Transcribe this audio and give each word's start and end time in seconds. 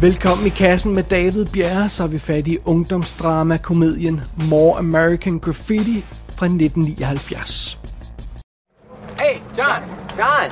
Velkommen 0.00 0.46
i 0.46 0.50
kassen 0.50 0.94
med 0.94 1.02
David 1.02 1.46
Bjerre, 1.52 1.88
så 1.88 2.04
er 2.04 2.08
vi 2.08 2.18
fat 2.18 2.46
i 2.46 2.58
ungdomsdrama-komedien 2.64 4.22
More 4.36 4.78
American 4.78 5.40
Graffiti 5.40 6.04
fra 6.38 6.46
1979. 6.46 7.78
Hey, 9.18 9.42
John. 9.56 9.82
John. 10.16 10.50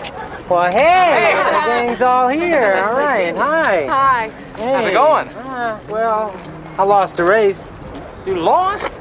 Well, 0.50 0.72
hey, 0.72 1.32
the 1.32 1.70
gang's 1.70 2.02
all 2.02 2.28
here. 2.28 2.74
All 2.84 2.94
right, 2.94 3.36
hi. 3.36 3.86
Hi. 3.86 4.30
Hey. 4.58 4.74
How's 4.74 4.90
it 4.90 4.94
going? 4.94 5.28
Uh, 5.28 5.80
well, 5.90 6.34
I 6.78 6.84
lost 6.84 7.16
the 7.16 7.24
race. 7.24 7.72
You 8.26 8.34
lost? 8.34 9.00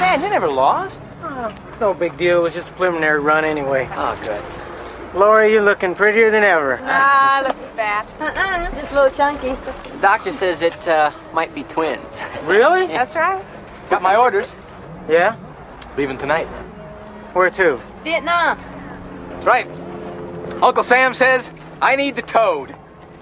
Man, 0.00 0.22
you 0.22 0.30
never 0.30 0.48
lost. 0.48 1.02
Uh, 1.22 1.50
it's 1.68 1.80
no 1.80 1.94
big 1.94 2.16
deal. 2.16 2.38
It 2.38 2.42
was 2.42 2.54
just 2.54 2.70
a 2.70 2.72
preliminary 2.72 3.20
run 3.20 3.44
anyway. 3.44 3.88
Oh, 3.92 4.18
good. 4.24 4.65
Lori, 5.16 5.50
you're 5.50 5.62
looking 5.62 5.94
prettier 5.94 6.30
than 6.30 6.44
ever. 6.44 6.78
Ah, 6.82 7.42
look 7.46 7.56
fat. 7.74 8.06
Uh-uh, 8.20 8.74
just 8.78 8.92
a 8.92 8.94
little 8.94 9.10
chunky. 9.10 9.54
The 9.90 9.98
doctor 9.98 10.30
says 10.30 10.60
it 10.60 10.86
uh, 10.86 11.10
might 11.32 11.54
be 11.54 11.62
twins. 11.62 12.20
Really? 12.44 12.86
That's 12.86 13.16
right. 13.16 13.42
Got 13.88 14.02
my 14.02 14.14
orders. 14.14 14.52
Yeah? 15.08 15.36
Leaving 15.96 16.18
tonight. 16.18 16.46
Where 17.32 17.48
to? 17.48 17.80
Vietnam. 18.04 18.58
That's 19.30 19.46
right. 19.46 19.66
Uncle 20.62 20.84
Sam 20.84 21.14
says 21.14 21.50
I 21.80 21.96
need 21.96 22.14
the 22.14 22.22
toad. 22.22 22.76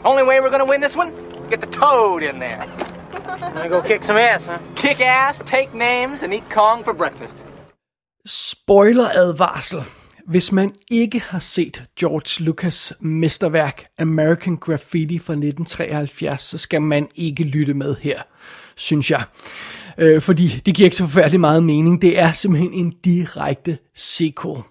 Only 0.05 0.25
way 0.25 0.41
we're 0.41 0.51
gonna 0.51 0.65
win 0.65 0.81
this 0.81 0.97
one, 0.97 1.15
get 1.48 1.61
the 1.61 1.69
toad 1.69 2.23
in 2.25 2.41
there. 2.41 2.61
I'm 3.27 3.55
Gonna 3.55 3.69
go 3.69 3.83
kick 3.83 4.03
some 4.03 4.17
ass, 4.17 4.47
huh? 4.47 4.59
Kick 4.75 5.01
ass, 5.01 5.41
take 5.47 5.73
names, 5.73 6.23
and 6.25 6.34
eat 6.34 6.51
Kong 6.51 6.83
for 6.83 6.92
breakfast. 6.92 7.42
Spoiler-advarsel. 8.27 9.87
Hvis 10.27 10.53
man 10.53 10.72
ikke 10.91 11.20
har 11.20 11.39
set 11.39 11.84
George 12.00 12.44
Lucas 12.44 12.92
mesterværk 13.00 13.84
American 13.98 14.56
Graffiti 14.56 15.19
fra 15.19 15.33
1973, 15.33 16.42
så 16.42 16.58
skal 16.58 16.83
man 16.83 17.08
ikke 17.14 17.44
lytte 17.44 17.75
med 17.75 17.97
her, 18.00 18.22
synes 18.77 19.11
jeg. 19.11 19.25
Øh, 19.98 20.20
fordi 20.20 20.62
det 20.66 20.75
giver 20.75 20.86
ikke 20.86 20.97
så 20.97 21.05
forfærdelig 21.05 21.41
meget 21.41 21.62
mening. 21.62 22.03
Det 22.03 22.19
er 22.19 22.33
simpelthen 22.33 22.72
en 22.72 22.94
direkte 23.05 23.78
sequel. 23.94 24.62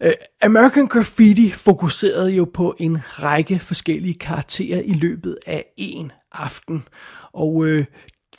Øh, 0.00 0.12
American 0.42 0.86
Graffiti 0.86 1.50
fokuserede 1.50 2.30
jo 2.30 2.44
på 2.54 2.74
en 2.78 2.98
række 3.02 3.58
forskellige 3.58 4.14
karakterer 4.14 4.80
i 4.80 4.92
løbet 4.92 5.38
af 5.46 5.64
en 5.76 6.12
aften. 6.32 6.84
Og 7.32 7.66
øh, 7.66 7.84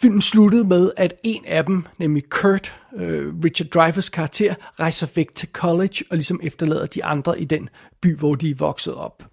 filmen 0.02 0.22
sluttede 0.22 0.64
med, 0.64 0.92
at 0.98 1.14
en 1.24 1.46
af 1.46 1.66
dem, 1.66 1.86
nemlig 1.98 2.30
Kurt, 2.30 2.74
øh, 2.96 3.34
Richard 3.46 3.68
Dreyfuss 3.70 4.10
karakter, 4.10 4.56
rejser 4.80 5.08
væk 5.16 5.36
til 5.36 5.50
college 5.54 6.04
og 6.10 6.18
ligesom 6.18 6.40
efterlader 6.44 6.86
de 6.86 7.04
andre 7.04 7.42
i 7.42 7.46
den 7.46 7.70
by, 8.02 8.18
hvor 8.18 8.36
de 8.36 8.50
er 8.50 8.56
vokset 8.56 8.96
op. 8.96 9.24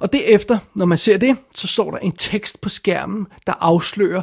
Og 0.00 0.12
derefter, 0.12 0.58
når 0.74 0.86
man 0.86 0.98
ser 0.98 1.16
det, 1.16 1.36
så 1.54 1.66
står 1.66 1.90
der 1.90 1.98
en 1.98 2.12
tekst 2.12 2.60
på 2.60 2.68
skærmen, 2.68 3.26
der 3.46 3.52
afslører 3.52 4.22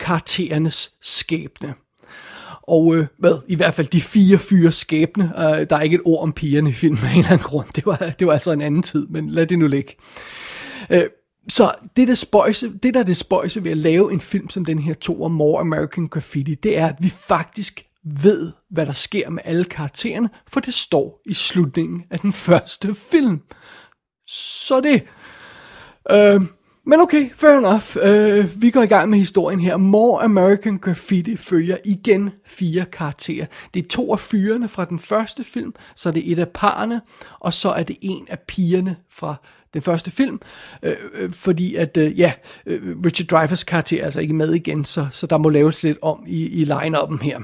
karakterernes 0.00 0.92
skæbne. 1.00 1.74
Og 2.62 2.96
øh, 2.96 3.06
hvad, 3.18 3.38
i 3.48 3.54
hvert 3.54 3.74
fald 3.74 3.86
de 3.86 4.00
fire 4.00 4.38
fyre 4.38 4.72
skæbne. 4.72 5.32
Øh, 5.38 5.66
der 5.70 5.76
er 5.76 5.80
ikke 5.80 5.94
et 5.94 6.02
ord 6.04 6.22
om 6.22 6.32
pigerne 6.32 6.70
i 6.70 6.72
filmen 6.72 7.04
af 7.04 7.12
en 7.12 7.18
eller 7.18 7.30
anden 7.30 7.44
grund. 7.44 7.66
Det 7.76 7.86
var, 7.86 7.96
det 8.18 8.26
var 8.26 8.32
altså 8.32 8.52
en 8.52 8.60
anden 8.60 8.82
tid, 8.82 9.06
men 9.06 9.30
lad 9.30 9.46
det 9.46 9.58
nu 9.58 9.66
ligge. 9.66 9.96
Øh, 10.90 11.02
så 11.50 11.74
det 11.96 12.08
der, 12.08 12.14
spøjse, 12.14 12.72
det 12.82 12.94
der 12.94 13.00
er 13.00 13.04
det 13.04 13.16
spøjse 13.16 13.64
ved 13.64 13.70
at 13.70 13.76
lave 13.76 14.12
en 14.12 14.20
film 14.20 14.48
som 14.48 14.64
den 14.64 14.78
her 14.78 14.94
to 14.94 15.22
om 15.22 15.30
More 15.30 15.60
American 15.60 16.08
Graffiti, 16.08 16.54
det 16.54 16.78
er, 16.78 16.86
at 16.86 16.96
vi 17.00 17.08
faktisk 17.08 17.84
ved, 18.04 18.52
hvad 18.70 18.86
der 18.86 18.92
sker 18.92 19.30
med 19.30 19.42
alle 19.44 19.64
karaktererne, 19.64 20.30
for 20.48 20.60
det 20.60 20.74
står 20.74 21.20
i 21.26 21.34
slutningen 21.34 22.04
af 22.10 22.20
den 22.20 22.32
første 22.32 22.94
film. 22.94 23.40
Så 24.26 24.80
det. 24.80 25.02
Øh, 26.10 26.40
men 26.86 27.00
okay, 27.00 27.30
fair 27.34 27.58
enough. 27.58 27.96
Øh, 28.02 28.62
vi 28.62 28.70
går 28.70 28.82
i 28.82 28.86
gang 28.86 29.10
med 29.10 29.18
historien 29.18 29.60
her. 29.60 29.76
More 29.76 30.22
American 30.22 30.78
Graffiti 30.78 31.36
følger 31.36 31.76
igen 31.84 32.30
fire 32.46 32.84
karakterer. 32.84 33.46
Det 33.74 33.84
er 33.84 33.88
to 33.88 34.12
af 34.12 34.20
fyrene 34.20 34.68
fra 34.68 34.84
den 34.84 34.98
første 34.98 35.44
film, 35.44 35.74
så 35.96 36.08
er 36.08 36.12
det 36.12 36.32
et 36.32 36.38
af 36.38 36.48
parerne, 36.48 37.00
og 37.40 37.54
så 37.54 37.70
er 37.70 37.82
det 37.82 37.96
en 38.02 38.26
af 38.28 38.38
pigerne 38.48 38.96
fra 39.10 39.34
den 39.74 39.82
første 39.82 40.10
film, 40.10 40.40
øh, 40.82 40.96
øh, 41.14 41.32
fordi 41.32 41.74
at, 41.74 41.96
øh, 41.96 42.18
ja, 42.18 42.32
øh, 42.66 42.96
Richard 43.06 43.26
Dreyfuss 43.26 43.64
karakter 43.64 44.00
er 44.00 44.04
altså 44.04 44.20
ikke 44.20 44.34
med 44.34 44.54
igen, 44.54 44.84
så, 44.84 45.06
så 45.10 45.26
der 45.26 45.38
må 45.38 45.48
laves 45.48 45.82
lidt 45.82 45.98
om 46.02 46.24
i, 46.26 46.46
i 46.46 46.64
line-up'en 46.64 47.24
her. 47.24 47.40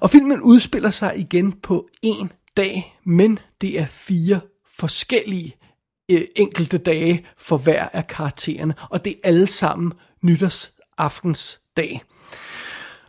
Og 0.00 0.10
filmen 0.10 0.40
udspiller 0.40 0.90
sig 0.90 1.18
igen 1.18 1.52
på 1.52 1.88
en 2.02 2.32
dag, 2.56 2.98
men 3.06 3.38
det 3.60 3.80
er 3.80 3.86
fire 3.86 4.40
forskellige 4.78 5.56
øh, 6.10 6.24
enkelte 6.36 6.78
dage 6.78 7.26
for 7.38 7.56
hver 7.56 7.88
af 7.92 8.06
karaktererne, 8.06 8.74
og 8.90 9.04
det 9.04 9.12
er 9.12 9.28
alle 9.28 9.46
sammen 9.46 9.92
nytårsaftens 10.22 11.60
dag. 11.76 12.02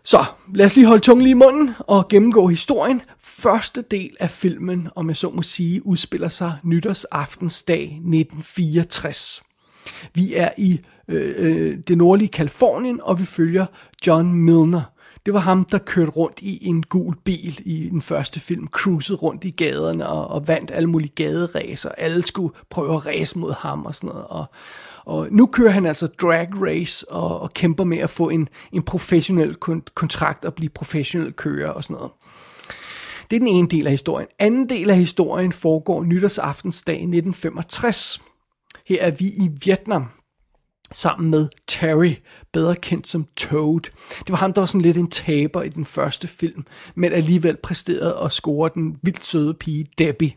Så 0.05 0.25
lad 0.53 0.65
os 0.65 0.75
lige 0.75 0.87
holde 0.87 1.01
tungen 1.01 1.23
lige 1.23 1.31
i 1.31 1.33
munden 1.33 1.71
og 1.79 2.07
gennemgå 2.07 2.47
historien. 2.47 3.01
Første 3.19 3.81
del 3.81 4.15
af 4.19 4.29
filmen, 4.29 4.87
om 4.95 5.07
jeg 5.07 5.15
så 5.15 5.29
må 5.29 5.41
sige, 5.41 5.85
udspiller 5.85 6.27
sig 6.27 6.53
nytårsaftensdag 6.63 7.83
1964. 7.83 9.43
Vi 10.13 10.33
er 10.35 10.49
i 10.57 10.79
øh, 11.07 11.33
øh, 11.37 11.77
det 11.87 11.97
nordlige 11.97 12.27
Kalifornien, 12.29 12.99
og 13.03 13.19
vi 13.19 13.25
følger 13.25 13.65
John 14.07 14.33
Milner. 14.33 14.92
Det 15.25 15.33
var 15.33 15.39
ham, 15.39 15.65
der 15.65 15.77
kørte 15.77 16.11
rundt 16.11 16.39
i 16.41 16.67
en 16.67 16.83
gul 16.83 17.15
bil 17.23 17.61
i 17.65 17.89
den 17.89 18.01
første 18.01 18.39
film, 18.39 18.67
cruisede 18.67 19.17
rundt 19.17 19.43
i 19.43 19.49
gaderne 19.49 20.09
og, 20.09 20.27
og 20.27 20.47
vandt 20.47 20.71
alle 20.71 20.89
mulige 20.89 21.11
gaderæser. 21.15 21.89
Alle 21.89 22.25
skulle 22.25 22.53
prøve 22.69 22.95
at 22.95 23.05
race 23.05 23.39
mod 23.39 23.53
ham 23.53 23.85
og 23.85 23.95
sådan 23.95 24.07
noget. 24.07 24.25
Og, 24.27 24.45
og 25.05 25.27
nu 25.31 25.45
kører 25.45 25.71
han 25.71 25.85
altså 25.85 26.07
drag 26.07 26.47
race 26.61 27.11
og, 27.11 27.39
og 27.39 27.53
kæmper 27.53 27.83
med 27.83 27.97
at 27.97 28.09
få 28.09 28.29
en, 28.29 28.49
en 28.71 28.83
professionel 28.83 29.55
kontrakt 29.95 30.45
og 30.45 30.53
blive 30.53 30.69
professionel 30.69 31.33
kører 31.33 31.69
og 31.69 31.83
sådan 31.83 31.95
noget. 31.95 32.11
Det 33.29 33.35
er 33.35 33.39
den 33.39 33.47
ene 33.47 33.67
del 33.67 33.87
af 33.87 33.91
historien. 33.91 34.27
Anden 34.39 34.69
del 34.69 34.89
af 34.89 34.97
historien 34.97 35.51
foregår 35.51 36.03
nytårsaftensdag 36.03 36.95
1965. 36.95 38.21
Her 38.87 39.01
er 39.01 39.11
vi 39.11 39.25
i 39.25 39.49
Vietnam 39.65 40.05
sammen 40.93 41.31
med 41.31 41.47
Terry, 41.67 42.13
bedre 42.53 42.75
kendt 42.75 43.07
som 43.07 43.27
Toad. 43.37 43.81
Det 44.19 44.29
var 44.29 44.35
ham, 44.35 44.53
der 44.53 44.61
var 44.61 44.65
sådan 44.65 44.81
lidt 44.81 44.97
en 44.97 45.09
taber 45.09 45.63
i 45.63 45.69
den 45.69 45.85
første 45.85 46.27
film, 46.27 46.65
men 46.95 47.13
alligevel 47.13 47.57
præsterede 47.63 48.17
og 48.17 48.31
score 48.31 48.69
den 48.73 48.97
vildt 49.01 49.25
søde 49.25 49.53
pige 49.53 49.85
Debbie. 49.97 50.33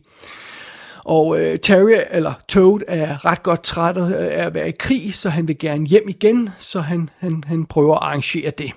Og 1.05 1.41
øh, 1.41 1.59
Terry, 1.59 2.01
eller 2.11 2.33
Toad, 2.49 2.81
er 2.89 3.25
ret 3.25 3.43
godt 3.43 3.63
træt 3.63 3.97
øh, 3.97 4.13
af 4.13 4.47
at 4.47 4.55
være 4.55 4.69
i 4.69 4.73
krig, 4.79 5.15
så 5.15 5.29
han 5.29 5.49
vil 5.49 5.59
gerne 5.59 5.87
hjem 5.87 6.09
igen, 6.09 6.51
så 6.59 6.81
han, 6.81 7.09
han, 7.19 7.45
han 7.47 7.67
prøver 7.67 7.95
at 7.95 8.03
arrangere 8.03 8.51
det. 8.59 8.73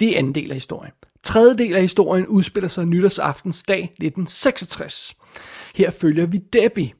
Det 0.00 0.08
er 0.08 0.18
anden 0.18 0.34
del 0.34 0.50
af 0.50 0.56
historien. 0.56 0.92
Tredje 1.22 1.56
del 1.56 1.76
af 1.76 1.82
historien 1.82 2.26
udspiller 2.26 2.68
sig 2.68 2.86
nytårsaftensdag 2.86 3.82
1966. 3.82 5.16
Her 5.74 5.90
følger 5.90 6.26
vi 6.26 6.38
Debbie, 6.38 6.92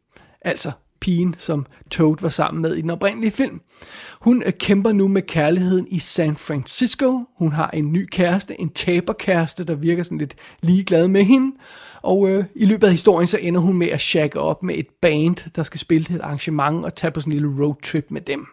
altså 0.42 0.72
pigen, 1.00 1.34
som 1.38 1.66
Toad 1.90 2.16
var 2.20 2.28
sammen 2.28 2.62
med 2.62 2.74
i 2.74 2.80
den 2.80 2.90
oprindelige 2.90 3.30
film. 3.30 3.60
Hun 4.20 4.42
øh, 4.46 4.52
kæmper 4.52 4.92
nu 4.92 5.08
med 5.08 5.22
kærligheden 5.22 5.86
i 5.88 5.98
San 5.98 6.36
Francisco. 6.36 7.24
Hun 7.38 7.52
har 7.52 7.70
en 7.70 7.92
ny 7.92 8.06
kæreste, 8.06 8.60
en 8.60 8.68
taberkæreste, 8.68 9.64
der 9.64 9.74
virker 9.74 10.02
sådan 10.02 10.18
lidt 10.18 10.34
ligeglad 10.62 11.08
med 11.08 11.24
hende. 11.24 11.56
Og 12.02 12.28
øh, 12.28 12.44
i 12.54 12.66
løbet 12.66 12.86
af 12.86 12.92
historien, 12.92 13.26
så 13.26 13.38
ender 13.38 13.60
hun 13.60 13.76
med 13.76 13.88
at 13.88 14.00
shagge 14.00 14.40
op 14.40 14.62
med 14.62 14.74
et 14.78 14.86
band, 15.02 15.50
der 15.56 15.62
skal 15.62 15.80
spille 15.80 16.04
til 16.04 16.14
et 16.16 16.20
arrangement 16.20 16.84
og 16.84 16.94
tage 16.94 17.10
på 17.10 17.20
sådan 17.20 17.32
en 17.32 17.38
lille 17.38 17.64
roadtrip 17.64 18.06
med 18.10 18.20
dem. 18.20 18.46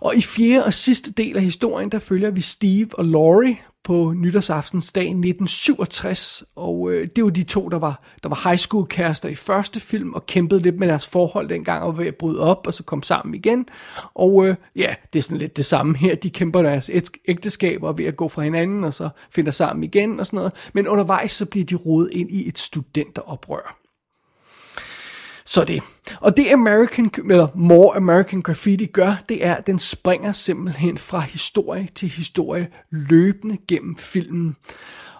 Og 0.00 0.16
i 0.16 0.22
fjerde 0.22 0.64
og 0.64 0.74
sidste 0.74 1.12
del 1.12 1.36
af 1.36 1.42
historien, 1.42 1.90
der 1.90 1.98
følger 1.98 2.30
vi 2.30 2.40
Steve 2.40 2.88
og 2.92 3.04
Laurie 3.04 3.56
på 3.86 4.12
nytårsaftensdag 4.16 5.02
1967, 5.02 6.44
og 6.56 6.92
øh, 6.92 7.08
det 7.16 7.24
var 7.24 7.30
de 7.30 7.42
to, 7.42 7.68
der 7.68 7.78
var, 7.78 8.02
der 8.22 8.28
var 8.28 8.48
high 8.48 8.58
school 8.58 8.86
kærester 8.86 9.28
i 9.28 9.34
første 9.34 9.80
film, 9.80 10.12
og 10.12 10.26
kæmpede 10.26 10.60
lidt 10.60 10.78
med 10.78 10.88
deres 10.88 11.06
forhold 11.06 11.48
dengang, 11.48 11.82
og 11.82 11.96
var 11.96 12.02
ved 12.02 12.08
at 12.08 12.16
bryde 12.16 12.40
op, 12.40 12.66
og 12.66 12.74
så 12.74 12.82
kom 12.82 13.02
sammen 13.02 13.34
igen, 13.34 13.68
og 14.14 14.46
øh, 14.46 14.56
ja, 14.76 14.94
det 15.12 15.18
er 15.18 15.22
sådan 15.22 15.38
lidt 15.38 15.56
det 15.56 15.66
samme 15.66 15.96
her, 15.96 16.14
de 16.14 16.30
kæmper 16.30 16.62
deres 16.62 16.90
ægteskaber 17.28 17.92
ved 17.92 18.04
at 18.04 18.16
gå 18.16 18.28
fra 18.28 18.42
hinanden, 18.42 18.84
og 18.84 18.94
så 18.94 19.08
finder 19.30 19.52
sammen 19.52 19.84
igen, 19.84 20.20
og 20.20 20.26
sådan 20.26 20.36
noget, 20.36 20.52
men 20.72 20.88
undervejs 20.88 21.30
så 21.30 21.46
bliver 21.46 21.66
de 21.66 21.74
rodet 21.74 22.08
ind 22.12 22.30
i 22.30 22.48
et 22.48 22.58
studenteroprør. 22.58 23.78
Så 25.44 25.64
det. 25.64 25.82
Og 26.20 26.36
det 26.36 26.52
American, 26.52 27.10
eller 27.30 27.48
More 27.54 27.96
American 27.96 28.42
Graffiti 28.42 28.86
gør, 28.86 29.22
det 29.28 29.44
er, 29.44 29.54
at 29.54 29.66
den 29.66 29.78
springer 29.78 30.32
simpelthen 30.32 30.98
fra 30.98 31.20
historie 31.20 31.88
til 31.94 32.08
historie 32.08 32.68
løbende 32.90 33.58
gennem 33.68 33.96
filmen. 33.96 34.56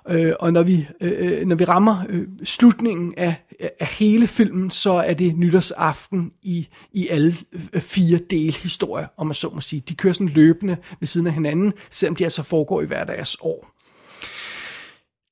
Øh, 0.09 0.33
og 0.41 0.53
når 0.53 0.63
vi, 0.63 0.89
øh, 1.01 1.41
øh 1.41 1.47
når 1.47 1.57
vi 1.57 1.65
rammer 1.65 2.05
øh, 2.09 2.29
slutningen 2.45 3.15
af, 3.17 3.35
af 3.81 3.87
hele 3.87 4.27
filmen, 4.27 4.71
så 4.71 4.93
er 4.93 5.15
det 5.15 5.37
nytårsaften 5.37 6.33
i, 6.43 6.69
i 6.93 7.09
alle 7.09 7.35
øh, 7.75 7.81
fire 7.81 8.19
delhistorier, 8.31 9.07
om 9.17 9.27
man 9.27 9.35
så 9.35 9.51
må 9.55 9.61
sige. 9.61 9.83
De 9.89 9.95
kører 9.95 10.13
sådan 10.13 10.29
løbende 10.29 10.77
ved 11.01 11.07
siden 11.07 11.27
af 11.27 11.33
hinanden, 11.33 11.73
selvom 11.91 12.17
de 12.17 12.25
altså 12.25 12.43
foregår 12.43 12.83
i 12.83 12.87
hver 12.87 13.05
deres 13.05 13.37
år. 13.41 13.73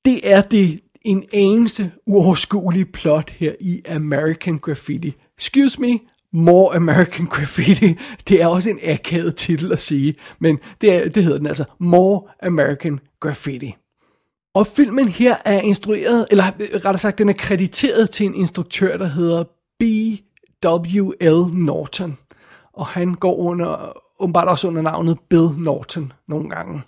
Det 0.05 0.31
er 0.31 0.41
det, 0.41 0.79
en 1.05 1.23
anelse 1.33 1.91
uoverskuelig 2.07 2.91
plot 2.91 3.29
her 3.29 3.53
i 3.59 3.81
American 3.89 4.57
Graffiti. 4.57 5.15
Excuse 5.37 5.81
me, 5.81 5.99
More 6.33 6.75
American 6.75 7.25
Graffiti, 7.33 7.97
det 8.27 8.41
er 8.41 8.47
også 8.47 8.69
en 8.69 8.79
akavet 8.83 9.35
titel 9.35 9.71
at 9.71 9.81
sige, 9.81 10.15
men 10.39 10.59
det, 10.81 10.93
er, 10.93 11.09
det 11.09 11.23
hedder 11.23 11.37
den 11.37 11.47
altså, 11.47 11.63
More 11.79 12.21
American 12.43 12.99
Graffiti. 13.19 13.75
Og 14.53 14.67
filmen 14.67 15.07
her 15.07 15.35
er 15.45 15.61
instrueret, 15.61 16.27
eller 16.31 16.43
rettere 16.59 16.97
sagt, 16.97 17.17
den 17.17 17.29
er 17.29 17.33
krediteret 17.33 18.09
til 18.09 18.25
en 18.25 18.33
instruktør, 18.35 18.97
der 18.97 19.07
hedder 19.07 19.43
B.W.L. 19.79 21.57
Norton. 21.57 22.17
Og 22.73 22.87
han 22.87 23.13
går 23.13 23.35
under, 23.35 23.97
åbenbart 24.19 24.47
også 24.47 24.67
under 24.67 24.81
navnet 24.81 25.17
Bill 25.29 25.49
Norton 25.57 26.13
nogle 26.27 26.49
gange. 26.49 26.81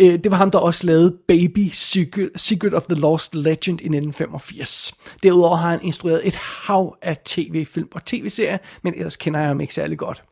Øh, 0.00 0.18
det 0.18 0.30
var 0.30 0.36
ham, 0.36 0.50
der 0.50 0.58
også 0.58 0.86
lavede 0.86 1.16
Baby 1.28 1.70
Secret, 1.72 2.30
Secret 2.36 2.74
of 2.74 2.82
the 2.82 3.00
Lost 3.00 3.34
Legend 3.34 3.80
i 3.80 3.86
1985. 3.86 4.94
Derudover 5.22 5.56
har 5.56 5.70
han 5.70 5.80
instrueret 5.82 6.20
et 6.28 6.34
hav 6.34 6.96
af 7.02 7.16
tv-film 7.24 7.88
og 7.92 8.04
tv-serier, 8.04 8.58
men 8.82 8.94
ellers 8.94 9.16
kender 9.16 9.40
jeg 9.40 9.48
ham 9.48 9.60
ikke 9.60 9.74
særlig 9.74 9.98
godt. 9.98 10.22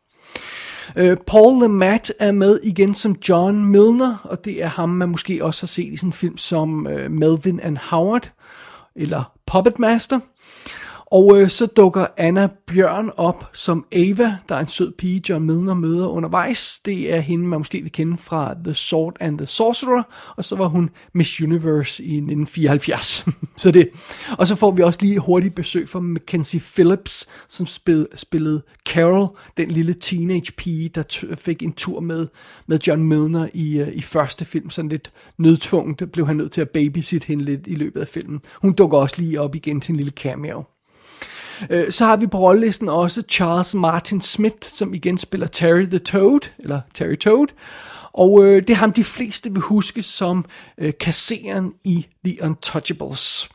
Uh, 0.99 1.15
Paul 1.27 1.61
LeMat 1.61 2.13
er 2.19 2.31
med 2.31 2.59
igen 2.63 2.95
som 2.95 3.15
John 3.29 3.65
Milner, 3.65 4.17
og 4.23 4.45
det 4.45 4.63
er 4.63 4.67
ham, 4.67 4.89
man 4.89 5.09
måske 5.09 5.45
også 5.45 5.61
har 5.61 5.67
set 5.67 5.93
i 5.93 5.97
sådan 5.97 6.09
en 6.09 6.13
film 6.13 6.37
som 6.37 6.85
uh, 6.85 7.11
Melvin 7.11 7.59
and 7.59 7.77
Howard, 7.77 8.31
eller 8.95 9.23
Puppet 9.47 9.79
Master. 9.79 10.19
Og 11.11 11.41
øh, 11.41 11.49
så 11.49 11.65
dukker 11.65 12.05
Anna 12.17 12.49
Bjørn 12.67 13.11
op 13.17 13.49
som 13.53 13.85
Ava, 13.91 14.37
der 14.49 14.55
er 14.55 14.59
en 14.59 14.67
sød 14.67 14.91
pige, 14.91 15.23
John 15.29 15.45
Milner 15.45 15.73
møder 15.73 16.07
undervejs. 16.07 16.79
Det 16.85 17.13
er 17.13 17.19
hende, 17.19 17.45
man 17.47 17.59
måske 17.59 17.81
vil 17.81 17.91
kende 17.91 18.17
fra 18.17 18.55
The 18.63 18.73
Sword 18.73 19.17
and 19.19 19.37
the 19.37 19.47
Sorcerer, 19.47 20.03
og 20.37 20.45
så 20.45 20.55
var 20.55 20.67
hun 20.67 20.89
Miss 21.13 21.41
Universe 21.41 22.03
i 22.03 22.15
1974. 22.15 23.25
så 23.57 23.71
det. 23.71 23.89
Og 24.37 24.47
så 24.47 24.55
får 24.55 24.71
vi 24.71 24.81
også 24.81 24.99
lige 25.01 25.19
hurtigt 25.19 25.55
besøg 25.55 25.89
fra 25.89 25.99
Mackenzie 25.99 26.59
Phillips, 26.59 27.27
som 27.49 27.65
spil, 27.65 28.07
spillede 28.15 28.61
Carol, 28.89 29.27
den 29.57 29.71
lille 29.71 29.93
teenage 29.93 30.51
pige, 30.51 30.89
der 30.89 31.35
fik 31.35 31.63
en 31.63 31.73
tur 31.73 31.99
med, 31.99 32.27
med 32.67 32.79
John 32.87 33.03
Milner 33.03 33.47
i, 33.53 33.79
øh, 33.79 33.87
i 33.93 34.01
første 34.01 34.45
film. 34.45 34.69
Sådan 34.69 34.89
lidt 34.89 35.11
nødtvunget 35.37 36.11
blev 36.11 36.27
han 36.27 36.35
nødt 36.35 36.51
til 36.51 36.61
at 36.61 36.69
babysit 36.69 37.23
hende 37.23 37.43
lidt 37.43 37.67
i 37.67 37.75
løbet 37.75 38.01
af 38.01 38.07
filmen. 38.07 38.41
Hun 38.61 38.73
dukker 38.73 38.97
også 38.97 39.15
lige 39.17 39.41
op 39.41 39.55
igen 39.55 39.81
til 39.81 39.91
en 39.91 39.97
lille 39.97 40.11
cameo. 40.11 40.63
Øh, 41.69 41.91
så 41.91 42.05
har 42.05 42.15
vi 42.15 42.27
på 42.27 42.37
rollelisten 42.37 42.89
også 42.89 43.21
Charles 43.29 43.73
Martin 43.73 44.21
Smith, 44.21 44.67
som 44.67 44.93
igen 44.93 45.17
spiller 45.17 45.47
Terry 45.47 45.85
the 45.85 45.99
Toad, 45.99 46.39
eller 46.59 46.81
Terry 46.93 47.15
Toad. 47.15 47.47
Og 48.13 48.43
øh, 48.43 48.61
det 48.61 48.69
er 48.69 48.75
ham, 48.75 48.91
de 48.91 49.03
fleste 49.03 49.51
vil 49.51 49.61
huske 49.61 50.03
som 50.03 50.45
øh, 50.77 50.93
kasseren 50.99 51.73
i 51.83 52.07
The 52.25 52.37
Untouchables. 52.43 53.49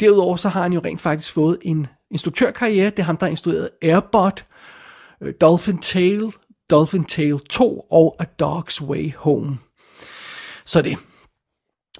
Derudover 0.00 0.36
så 0.36 0.48
har 0.48 0.62
han 0.62 0.72
jo 0.72 0.80
rent 0.84 1.00
faktisk 1.00 1.32
fået 1.32 1.58
en 1.62 1.86
instruktørkarriere. 2.10 2.90
Det 2.90 2.98
er 2.98 3.02
ham, 3.02 3.16
der 3.16 3.26
har 3.26 3.30
instrueret 3.30 3.70
Airbot, 3.82 4.44
øh, 5.22 5.34
Dolphin 5.40 5.78
Tale, 5.78 6.32
Dolphin 6.70 7.04
Tale 7.04 7.38
2 7.38 7.80
og 7.90 8.16
A 8.18 8.24
Dog's 8.42 8.84
Way 8.84 9.12
Home. 9.16 9.58
Så 10.64 10.82
det. 10.82 10.98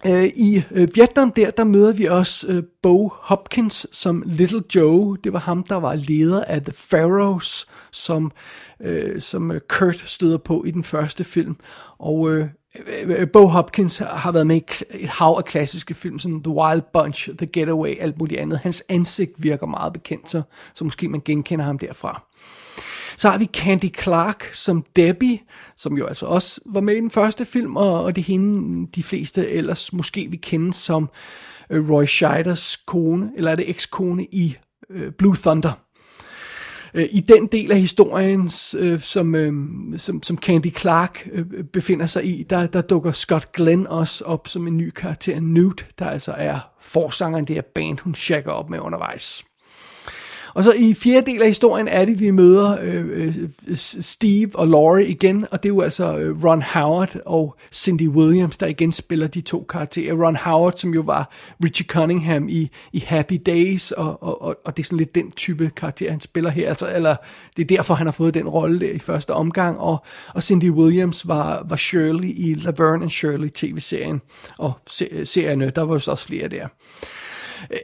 Øh, 0.06 0.24
I 0.24 0.62
øh, 0.70 0.88
Vietnam 0.94 1.32
der, 1.32 1.50
der 1.50 1.64
møder 1.64 1.92
vi 1.92 2.04
også 2.04 2.46
øh, 2.48 2.62
Bo 2.82 3.12
Hopkins 3.14 3.86
som 3.92 4.22
Little 4.26 4.62
Joe. 4.74 5.16
Det 5.24 5.32
var 5.32 5.38
ham, 5.38 5.62
der 5.62 5.74
var 5.74 5.94
leder 5.94 6.44
af 6.44 6.62
The 6.62 6.72
Pharaohs, 6.90 7.66
som, 7.90 8.32
øh, 8.80 9.20
som 9.20 9.50
øh, 9.50 9.60
Kurt 9.68 10.04
støder 10.06 10.38
på 10.38 10.64
i 10.64 10.70
den 10.70 10.84
første 10.84 11.24
film. 11.24 11.56
Og 11.98 12.30
øh, 12.30 12.46
øh, 12.88 13.20
øh 13.20 13.30
Bo 13.30 13.46
Hopkins 13.46 13.98
har 13.98 14.32
været 14.32 14.46
med 14.46 14.56
i 14.56 14.64
et 14.90 15.08
hav 15.08 15.34
af 15.38 15.44
klassiske 15.44 15.94
film, 15.94 16.18
som 16.18 16.42
The 16.42 16.52
Wild 16.52 16.82
Bunch, 16.92 17.30
The 17.38 17.46
Getaway, 17.46 17.96
alt 18.00 18.18
muligt 18.18 18.40
andet. 18.40 18.58
Hans 18.58 18.84
ansigt 18.88 19.32
virker 19.38 19.66
meget 19.66 19.92
bekendt, 19.92 20.30
så, 20.30 20.42
så 20.74 20.84
måske 20.84 21.08
man 21.08 21.22
genkender 21.24 21.64
ham 21.64 21.78
derfra. 21.78 22.22
Så 23.20 23.28
har 23.28 23.38
vi 23.38 23.44
Candy 23.44 23.94
Clark 24.02 24.44
som 24.52 24.84
Debbie, 24.96 25.38
som 25.76 25.98
jo 25.98 26.06
altså 26.06 26.26
også 26.26 26.60
var 26.66 26.80
med 26.80 26.94
i 26.94 27.00
den 27.00 27.10
første 27.10 27.44
film, 27.44 27.76
og, 27.76 28.04
og 28.04 28.16
det 28.16 28.22
er 28.22 28.26
hende, 28.26 28.88
de 28.94 29.02
fleste 29.02 29.48
ellers 29.48 29.92
måske 29.92 30.30
vi 30.30 30.36
kende 30.36 30.72
som 30.72 31.10
øh, 31.70 31.90
Roy 31.90 32.04
Scheiders 32.04 32.76
kone, 32.76 33.30
eller 33.36 33.50
er 33.50 33.54
det 33.54 33.70
ekskone 33.70 34.24
i 34.24 34.56
øh, 34.90 35.12
Blue 35.12 35.36
Thunder. 35.36 35.72
Øh, 36.94 37.08
I 37.12 37.20
den 37.20 37.46
del 37.46 37.72
af 37.72 37.80
historien, 37.80 38.50
som, 38.50 39.34
som, 39.96 40.22
som 40.22 40.38
Candy 40.38 40.76
Clark 40.76 41.28
befinder 41.72 42.06
sig 42.06 42.24
i, 42.24 42.42
der, 42.42 42.66
der 42.66 42.80
dukker 42.80 43.12
Scott 43.12 43.52
Glenn 43.52 43.86
også 43.86 44.24
op 44.24 44.48
som 44.48 44.66
en 44.66 44.76
ny 44.76 44.90
karakter, 44.90 45.40
Newt, 45.40 45.86
der 45.98 46.06
altså 46.06 46.32
er 46.32 46.58
forsangeren 46.80 47.44
det 47.44 47.56
er 47.56 47.62
band, 47.74 47.98
hun 48.00 48.14
shaker 48.14 48.50
op 48.50 48.70
med 48.70 48.78
undervejs. 48.78 49.44
Og 50.54 50.64
så 50.64 50.72
i 50.72 50.94
fjerde 50.94 51.32
del 51.32 51.42
af 51.42 51.48
historien 51.48 51.88
er 51.88 52.04
det, 52.04 52.20
vi 52.20 52.30
møder 52.30 52.78
øh, 52.82 53.26
øh 53.26 53.34
Steve 53.76 54.50
og 54.54 54.68
Laurie 54.68 55.06
igen, 55.06 55.46
og 55.50 55.62
det 55.62 55.68
er 55.68 55.74
jo 55.74 55.80
altså 55.80 56.16
øh, 56.16 56.44
Ron 56.44 56.62
Howard 56.62 57.16
og 57.26 57.56
Cindy 57.72 58.08
Williams, 58.08 58.58
der 58.58 58.66
igen 58.66 58.92
spiller 58.92 59.26
de 59.26 59.40
to 59.40 59.66
karakterer. 59.68 60.26
Ron 60.26 60.36
Howard, 60.36 60.72
som 60.76 60.94
jo 60.94 61.00
var 61.00 61.30
Richie 61.64 61.86
Cunningham 61.86 62.48
i, 62.48 62.70
i 62.92 62.98
Happy 63.06 63.40
Days, 63.46 63.92
og, 63.92 64.22
og, 64.22 64.42
og, 64.42 64.56
og 64.64 64.76
det 64.76 64.82
er 64.82 64.86
sådan 64.86 64.98
lidt 64.98 65.14
den 65.14 65.30
type 65.30 65.70
karakter, 65.76 66.10
han 66.10 66.20
spiller 66.20 66.50
her. 66.50 66.68
Altså, 66.68 66.92
eller 66.94 67.16
det 67.56 67.62
er 67.62 67.76
derfor, 67.76 67.94
han 67.94 68.06
har 68.06 68.12
fået 68.12 68.34
den 68.34 68.48
rolle 68.48 68.80
der 68.80 68.92
i 68.92 68.98
første 68.98 69.30
omgang, 69.30 69.78
og, 69.78 70.04
og 70.34 70.42
Cindy 70.42 70.70
Williams 70.70 71.28
var, 71.28 71.66
var 71.68 71.76
Shirley 71.76 72.28
i 72.28 72.54
Laverne 72.54 73.02
and 73.02 73.10
Shirley 73.10 73.48
tv-serien, 73.48 74.20
og 74.58 74.72
serierne, 75.24 75.70
der 75.70 75.82
var 75.82 75.94
jo 75.94 76.12
også 76.12 76.26
flere 76.26 76.48
der. 76.48 76.68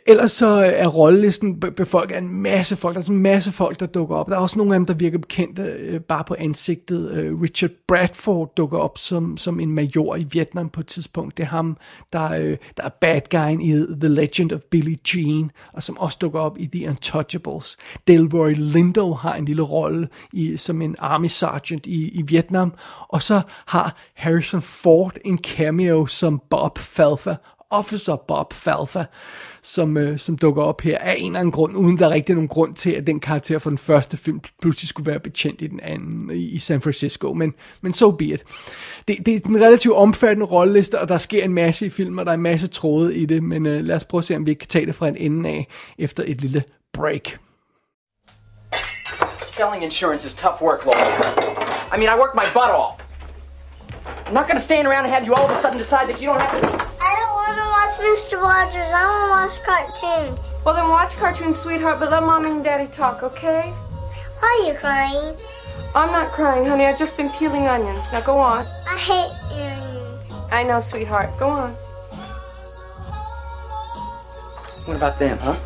Ellers 0.06 0.32
så 0.32 0.62
øh, 0.62 0.73
er 0.73 0.87
rollelisten 0.87 1.61
befolket 1.61 2.14
af 2.14 2.19
en 2.19 2.43
masse 2.43 2.76
folk. 2.76 2.94
Der 2.94 3.00
er 3.00 3.02
sådan 3.02 3.17
en 3.17 3.23
masse 3.23 3.52
folk, 3.52 3.81
der 3.81 3.87
dukker 3.87 4.17
op. 4.17 4.28
Der 4.28 4.37
er 4.37 4.40
også 4.40 4.58
nogle 4.58 4.75
af 4.75 4.78
dem, 4.78 4.87
der 4.87 4.94
virker 4.94 5.19
bekendte 5.19 5.62
øh, 5.62 6.00
bare 6.00 6.25
på 6.25 6.37
ansigtet. 6.38 7.11
Øh, 7.11 7.40
Richard 7.40 7.70
Bradford 7.88 8.55
dukker 8.56 8.78
op 8.78 8.99
som, 8.99 9.37
som 9.37 9.61
en 9.61 9.70
major 9.70 10.17
i 10.17 10.26
Vietnam 10.31 10.69
på 10.69 10.81
et 10.81 10.87
tidspunkt. 10.87 11.37
Det 11.37 11.43
er 11.43 11.49
ham, 11.49 11.76
der, 12.12 12.32
øh, 12.32 12.56
der 12.76 12.82
er 12.82 12.88
bad 13.00 13.20
guyen 13.31 13.61
i 13.61 13.73
The 14.00 14.08
Legend 14.08 14.52
of 14.52 14.61
Billie 14.70 14.99
Jean, 15.14 15.50
og 15.73 15.82
som 15.82 15.99
også 15.99 16.19
dukker 16.20 16.40
op 16.40 16.58
i 16.58 16.67
The 16.67 16.88
Untouchables. 16.88 17.76
Delroy 18.06 18.55
Lindo 18.56 19.12
har 19.12 19.34
en 19.34 19.44
lille 19.44 19.62
rolle 19.62 20.08
i, 20.32 20.56
som 20.56 20.82
en 20.82 20.96
army 20.99 21.26
sergeant 21.26 21.87
i, 21.87 22.08
i 22.08 22.23
Vietnam. 22.23 22.75
Og 23.08 23.23
så 23.23 23.40
har 23.67 23.96
Harrison 24.14 24.62
Ford 24.62 25.17
en 25.25 25.38
cameo 25.38 26.06
som 26.06 26.43
Bob 26.50 26.78
Falfa, 26.78 27.35
Officer 27.78 28.16
Bob 28.16 28.52
Falfa, 28.52 29.04
som, 29.62 29.97
øh, 29.97 30.18
som 30.18 30.38
dukker 30.38 30.62
op 30.62 30.80
her 30.80 30.99
af 30.99 31.14
en 31.18 31.26
eller 31.26 31.40
anden 31.40 31.52
grund, 31.52 31.76
uden 31.76 31.99
der 31.99 32.06
er 32.06 32.11
rigtig 32.11 32.35
nogen 32.35 32.49
grund 32.49 32.75
til, 32.75 32.90
at 32.90 33.06
den 33.06 33.21
karakter 33.21 33.59
fra 33.59 33.71
den 33.71 33.78
første 33.78 34.16
film 34.16 34.40
pludselig 34.61 34.88
skulle 34.88 35.11
være 35.11 35.21
betjent 35.21 35.62
i 35.62 35.66
den 35.66 35.80
anden 35.80 36.30
i, 36.30 36.45
i 36.45 36.59
San 36.59 36.80
Francisco, 36.80 37.33
men, 37.33 37.54
men 37.80 37.92
so 37.92 38.11
be 38.11 38.25
it. 38.25 38.42
Det, 39.09 39.26
det 39.26 39.35
er 39.35 39.49
en 39.49 39.61
relativt 39.61 39.95
omfattende 39.95 40.47
rolleliste, 40.47 41.00
og 41.00 41.09
der 41.09 41.18
sker 41.18 41.45
en 41.45 41.52
masse 41.52 41.87
i 41.87 41.90
filmen, 41.90 42.18
og 42.18 42.26
der 42.26 42.33
er 42.33 42.37
en 42.37 42.42
masse 42.42 42.66
tråde 42.66 43.16
i 43.16 43.26
det, 43.26 43.42
men 43.42 43.66
øh, 43.66 43.85
lad 43.85 43.97
os 43.97 44.04
prøve 44.04 44.18
at 44.18 44.25
se, 44.25 44.37
om 44.37 44.47
vi 44.47 44.54
kan 44.54 44.68
tage 44.68 44.87
det 44.87 44.95
fra 44.95 45.09
en 45.09 45.16
ende 45.16 45.49
af 45.49 45.68
efter 45.99 46.23
et 46.26 46.40
lille 46.40 46.62
break. 46.92 47.38
Selling 49.42 49.85
insurance 49.85 50.26
is 50.26 50.35
tough 50.35 50.62
work, 50.62 50.85
Laura. 50.85 51.06
I 51.95 51.99
mean, 51.99 52.09
I 52.09 52.18
work 52.18 52.35
my 52.35 52.47
butt 52.54 52.71
off. 52.71 53.06
I'm 54.26 54.35
not 54.35 54.49
gonna 54.49 54.61
stand 54.61 54.87
around 54.87 55.04
and 55.04 55.14
have 55.14 55.26
you 55.26 55.35
all 55.35 55.45
of 55.45 55.56
a 55.56 55.62
sudden 55.62 55.78
decide 55.78 56.09
that 56.09 56.21
you 56.21 56.26
don't 56.26 56.40
have 56.40 56.61
to 56.61 56.66
be 56.66 56.73
Mr. 57.95 58.40
Rogers. 58.40 58.90
I 58.93 59.05
want 59.31 59.52
to 59.52 59.61
watch 59.61 59.64
cartoons. 59.64 60.55
Well, 60.64 60.75
then 60.75 60.88
watch 60.88 61.14
cartoons, 61.14 61.59
sweetheart, 61.59 62.00
but 62.00 62.11
let 62.11 62.23
Mommy 62.23 62.50
and 62.50 62.64
Daddy 62.64 62.88
talk, 62.88 63.23
okay? 63.23 63.73
Why 64.40 64.61
are 64.61 64.73
you 64.73 64.78
crying? 64.78 65.37
I'm 65.95 66.11
not 66.11 66.33
crying, 66.33 66.66
honey. 66.66 66.85
I've 66.85 66.99
just 66.99 67.16
been 67.16 67.31
peeling 67.31 67.66
onions. 67.66 68.05
Now 68.12 68.21
go 68.21 68.37
on. 68.38 68.66
I 68.87 68.99
hate 68.99 69.33
onions. 69.52 70.31
I 70.50 70.62
know, 70.62 70.81
sweetheart. 70.81 71.38
Go 71.38 71.49
on. 71.49 71.73
What 74.85 74.97
about 74.97 75.19
them, 75.19 75.38
huh? 75.38 75.57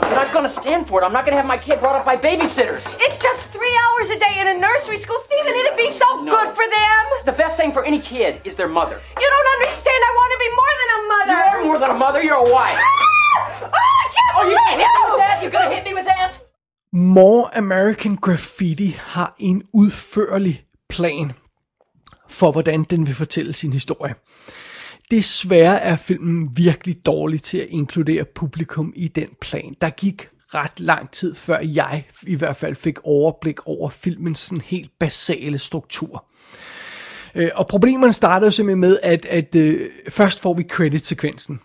I'm 0.00 0.10
not 0.10 0.32
going 0.32 0.44
to 0.44 0.48
stand 0.48 0.88
for 0.88 1.00
it. 1.00 1.04
I'm 1.04 1.12
not 1.12 1.24
going 1.24 1.32
to 1.32 1.36
have 1.36 1.46
my 1.46 1.58
kid 1.58 1.78
brought 1.80 1.96
up 1.96 2.04
by 2.04 2.16
babysitters. 2.16 2.96
It's 2.98 3.18
just 3.18 3.52
three 3.70 3.78
hours 3.84 4.10
a 4.10 4.18
day 4.18 4.40
in 4.40 4.48
a 4.48 4.58
nursery 4.58 4.96
school. 4.96 5.18
Stephen, 5.24 5.54
it'd 5.54 5.76
be 5.76 5.90
so 5.90 6.22
no. 6.22 6.30
good 6.30 6.50
for 6.56 6.66
them. 6.78 7.04
The 7.24 7.32
best 7.32 7.56
thing 7.56 7.72
for 7.72 7.84
any 7.84 8.00
kid 8.00 8.40
is 8.44 8.56
their 8.56 8.68
mother. 8.68 9.00
You 9.22 9.28
don't 9.34 9.50
understand. 9.56 10.00
I 10.08 10.12
want 10.20 10.30
to 10.34 10.40
be 10.46 10.50
more 10.60 10.74
than 10.80 10.88
a 10.98 11.00
mother. 11.12 11.36
You 11.38 11.58
are 11.58 11.64
more 11.64 11.78
than 11.78 11.90
a 11.90 11.98
mother. 11.98 12.22
You're 12.22 12.44
a 12.48 12.52
wife. 12.58 12.78
Ah! 12.78 13.06
Oh, 13.62 13.76
I 14.02 14.06
can't 14.16 14.32
oh, 14.36 14.48
you 14.50 14.56
can't 14.56 14.80
hit 14.80 14.90
me 14.96 15.10
with 15.10 15.18
that? 15.18 15.42
You're 15.42 15.54
going 15.56 15.68
to 15.68 15.74
hit 15.76 15.84
me 15.84 15.94
with 15.94 16.06
that? 16.06 16.40
More 16.92 17.50
American 17.54 18.16
Graffiti 18.16 18.96
har 18.98 19.34
en 19.38 19.62
udførlig 19.74 20.64
plan 20.88 21.32
for, 22.28 22.52
hvordan 22.52 22.84
den 22.84 23.06
vil 23.06 23.14
fortælle 23.14 23.52
sin 23.52 23.72
historie. 23.72 24.14
Desværre 25.10 25.80
er 25.80 25.96
filmen 25.96 26.48
virkelig 26.56 27.06
dårlig 27.06 27.42
til 27.42 27.58
at 27.58 27.66
inkludere 27.70 28.24
publikum 28.34 28.92
i 28.96 29.08
den 29.08 29.28
plan. 29.40 29.74
Der 29.80 29.90
gik 29.90 30.28
ret 30.54 30.80
lang 30.80 31.10
tid, 31.10 31.34
før 31.34 31.58
jeg 31.58 32.04
i 32.26 32.34
hvert 32.34 32.56
fald 32.56 32.74
fik 32.74 32.98
overblik 33.04 33.66
over 33.66 33.88
filmens 33.88 34.38
sådan 34.38 34.60
helt 34.60 34.90
basale 34.98 35.58
struktur. 35.58 36.24
Øh, 37.34 37.50
og 37.54 37.66
problemerne 37.66 38.12
starter 38.12 38.46
jo 38.46 38.50
simpelthen 38.50 38.80
med, 38.80 38.98
at, 39.02 39.24
at 39.24 39.54
øh, 39.54 39.80
først 40.08 40.40
får 40.40 40.54
vi 40.54 40.62
credit-sekvensen. 40.62 41.60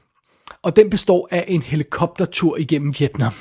Og 0.61 0.75
den 0.75 0.89
består 0.89 1.27
af 1.31 1.45
en 1.47 1.61
helikoptertur 1.61 2.57
igennem 2.57 2.93
Vietnam. 2.99 3.33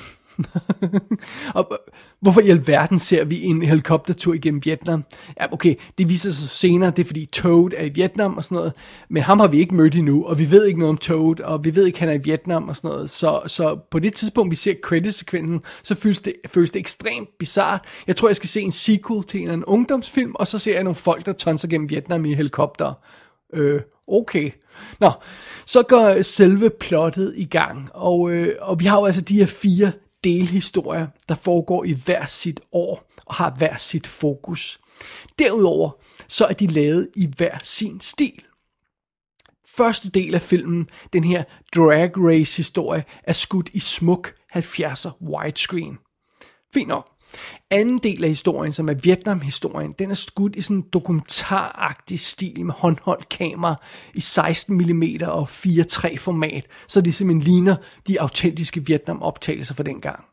og 1.54 1.78
hvorfor 2.20 2.40
i 2.40 2.48
alverden 2.48 2.98
ser 2.98 3.24
vi 3.24 3.42
en 3.42 3.62
helikoptertur 3.62 4.34
igennem 4.34 4.64
Vietnam? 4.64 5.04
Ja, 5.40 5.52
okay, 5.52 5.74
det 5.98 6.08
viser 6.08 6.32
sig 6.32 6.48
senere, 6.48 6.90
det 6.90 7.02
er 7.02 7.06
fordi 7.06 7.26
Toad 7.26 7.70
er 7.76 7.84
i 7.84 7.88
Vietnam 7.88 8.36
og 8.36 8.44
sådan 8.44 8.56
noget, 8.56 8.72
men 9.08 9.22
ham 9.22 9.40
har 9.40 9.46
vi 9.46 9.58
ikke 9.58 9.74
mødt 9.74 9.94
endnu, 9.94 10.24
og 10.24 10.38
vi 10.38 10.50
ved 10.50 10.66
ikke 10.66 10.78
noget 10.78 10.90
om 10.90 10.96
Toad, 10.96 11.40
og 11.40 11.64
vi 11.64 11.74
ved 11.74 11.86
ikke, 11.86 11.96
at 11.96 12.00
han 12.00 12.08
er 12.08 12.12
i 12.12 12.24
Vietnam 12.24 12.68
og 12.68 12.76
sådan 12.76 12.90
noget. 12.90 13.10
Så, 13.10 13.40
så 13.46 13.78
på 13.90 13.98
det 13.98 14.14
tidspunkt, 14.14 14.50
vi 14.50 14.56
ser 14.56 14.74
credit-sekvensen, 14.82 15.60
så 15.82 15.94
føles 15.94 16.20
det, 16.20 16.34
føles 16.46 16.70
det 16.70 16.80
ekstremt 16.80 17.28
bizart. 17.38 17.80
Jeg 18.06 18.16
tror, 18.16 18.28
jeg 18.28 18.36
skal 18.36 18.48
se 18.48 18.60
en 18.60 18.72
sequel 18.72 19.22
til 19.22 19.40
en, 19.40 19.50
en 19.50 19.64
ungdomsfilm, 19.64 20.32
og 20.34 20.46
så 20.46 20.58
ser 20.58 20.74
jeg 20.74 20.84
nogle 20.84 20.94
folk, 20.94 21.26
der 21.26 21.32
tonser 21.32 21.68
gennem 21.68 21.90
Vietnam 21.90 22.24
i 22.24 22.34
helikopter. 22.34 22.92
Øh, 23.52 23.80
okay. 24.06 24.50
Nå, 25.00 25.10
så 25.66 25.82
går 25.82 26.22
selve 26.22 26.70
plottet 26.70 27.32
i 27.36 27.44
gang, 27.44 27.88
og, 27.94 28.30
øh, 28.30 28.54
og 28.60 28.80
vi 28.80 28.84
har 28.84 28.98
jo 28.98 29.04
altså 29.04 29.20
de 29.20 29.34
her 29.34 29.46
fire 29.46 29.92
delhistorier, 30.24 31.06
der 31.28 31.34
foregår 31.34 31.84
i 31.84 31.92
hver 32.04 32.26
sit 32.26 32.60
år 32.72 33.10
og 33.26 33.34
har 33.34 33.54
hver 33.58 33.76
sit 33.76 34.06
fokus. 34.06 34.80
Derudover 35.38 35.90
så 36.26 36.46
er 36.46 36.52
de 36.52 36.66
lavet 36.66 37.08
i 37.16 37.28
hver 37.36 37.58
sin 37.62 38.00
stil. 38.00 38.44
Første 39.76 40.10
del 40.10 40.34
af 40.34 40.42
filmen, 40.42 40.88
den 41.12 41.24
her 41.24 41.44
drag 41.74 42.10
race 42.16 42.56
historie, 42.56 43.04
er 43.22 43.32
skudt 43.32 43.70
i 43.72 43.80
smuk 43.80 44.34
70'er 44.56 45.10
widescreen. 45.22 45.98
Fint 46.74 46.88
nok. 46.88 47.13
Anden 47.70 47.98
del 47.98 48.24
af 48.24 48.30
historien, 48.30 48.72
som 48.72 48.88
er 48.88 48.94
Vietnam-historien, 49.02 49.94
den 49.98 50.10
er 50.10 50.14
skudt 50.14 50.56
i 50.56 50.60
sådan 50.60 50.76
en 50.76 50.84
dokumentaragtig 50.92 52.20
stil 52.20 52.64
med 52.64 52.74
håndholdt 52.74 53.28
kamera 53.28 53.76
i 54.14 54.20
16 54.20 54.76
mm 54.76 55.02
og 55.26 55.42
4.3 55.42 56.16
format, 56.16 56.66
så 56.88 57.00
det 57.00 57.14
simpelthen 57.14 57.52
ligner 57.52 57.76
de 58.08 58.20
autentiske 58.20 58.86
Vietnam-optagelser 58.86 59.74
fra 59.74 59.82
den 59.82 60.00
gang. 60.00 60.24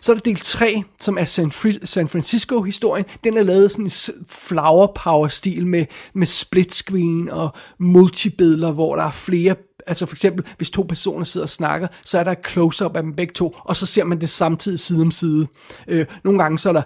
Så 0.00 0.12
er 0.12 0.16
der 0.16 0.22
del 0.22 0.36
3, 0.36 0.82
som 1.00 1.18
er 1.18 1.24
San, 1.24 1.50
San 1.84 2.08
Francisco-historien. 2.08 3.04
Den 3.24 3.36
er 3.36 3.42
lavet 3.42 3.70
sådan 3.70 3.84
en 3.84 4.24
flower 4.28 4.86
power 4.86 5.28
stil 5.28 5.66
med, 5.66 5.86
med 6.12 6.26
split 6.26 6.74
screen 6.74 7.30
og 7.30 7.52
multibilleder, 7.78 8.72
hvor 8.72 8.96
der 8.96 9.02
er 9.02 9.10
flere 9.10 9.56
altså 9.86 10.06
for 10.06 10.14
eksempel, 10.14 10.44
hvis 10.56 10.70
to 10.70 10.82
personer 10.82 11.24
sidder 11.24 11.44
og 11.44 11.50
snakker, 11.50 11.88
så 12.04 12.18
er 12.18 12.24
der 12.24 12.30
et 12.30 12.46
close-up 12.46 12.96
af 12.96 13.02
dem 13.02 13.14
begge 13.14 13.32
to, 13.32 13.56
og 13.64 13.76
så 13.76 13.86
ser 13.86 14.04
man 14.04 14.20
det 14.20 14.30
samtidig 14.30 14.80
side 14.80 15.02
om 15.02 15.10
side. 15.10 15.46
Øh, 15.88 16.06
nogle 16.24 16.38
gange 16.38 16.58
så 16.58 16.68
er 16.68 16.72
der 16.72 16.82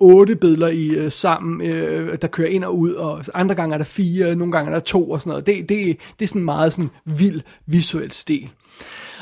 otte 0.00 0.36
billeder 0.36 0.68
i 0.68 0.88
øh, 0.88 1.12
sammen, 1.12 1.66
øh, 1.66 2.18
der 2.22 2.28
kører 2.28 2.48
ind 2.48 2.64
og 2.64 2.78
ud, 2.78 2.92
og 2.92 3.24
andre 3.34 3.54
gange 3.54 3.74
er 3.74 3.78
der 3.78 3.84
fire, 3.84 4.36
nogle 4.36 4.52
gange 4.52 4.70
er 4.70 4.74
der 4.74 4.80
to 4.80 5.10
og 5.10 5.20
sådan 5.20 5.30
noget. 5.30 5.46
Det, 5.46 5.68
det, 5.68 5.96
det 6.18 6.24
er 6.24 6.28
sådan 6.28 6.44
meget 6.44 6.72
sådan 6.72 6.90
vild 7.04 7.40
visuel 7.66 8.12
stil. 8.12 8.48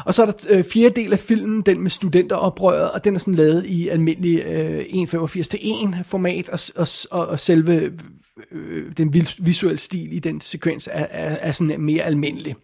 Og 0.04 0.14
så 0.14 0.22
er 0.22 0.26
der 0.26 0.32
øh, 0.50 0.64
fjerde 0.64 1.00
del 1.00 1.12
af 1.12 1.18
filmen, 1.18 1.62
den 1.62 1.80
med 1.80 1.90
studenteroprøret, 1.90 2.90
og 2.90 3.04
den 3.04 3.14
er 3.14 3.18
sådan 3.18 3.34
lavet 3.34 3.66
i 3.66 3.88
almindelig 3.88 4.44
øh, 4.44 4.80
1,85 4.80 5.42
til 5.42 5.60
1 5.62 6.06
format, 6.06 6.48
og, 6.48 6.58
og, 6.76 6.88
og, 7.10 7.26
og 7.26 7.40
selve 7.40 7.92
øh, 8.50 8.92
den 8.96 9.14
visuelle 9.38 9.78
stil 9.78 10.12
i 10.12 10.18
den 10.18 10.40
sekvens 10.40 10.88
er, 10.92 11.06
er, 11.10 11.36
er 11.36 11.52
sådan 11.52 11.80
mere 11.80 12.02
almindelig. 12.02 12.56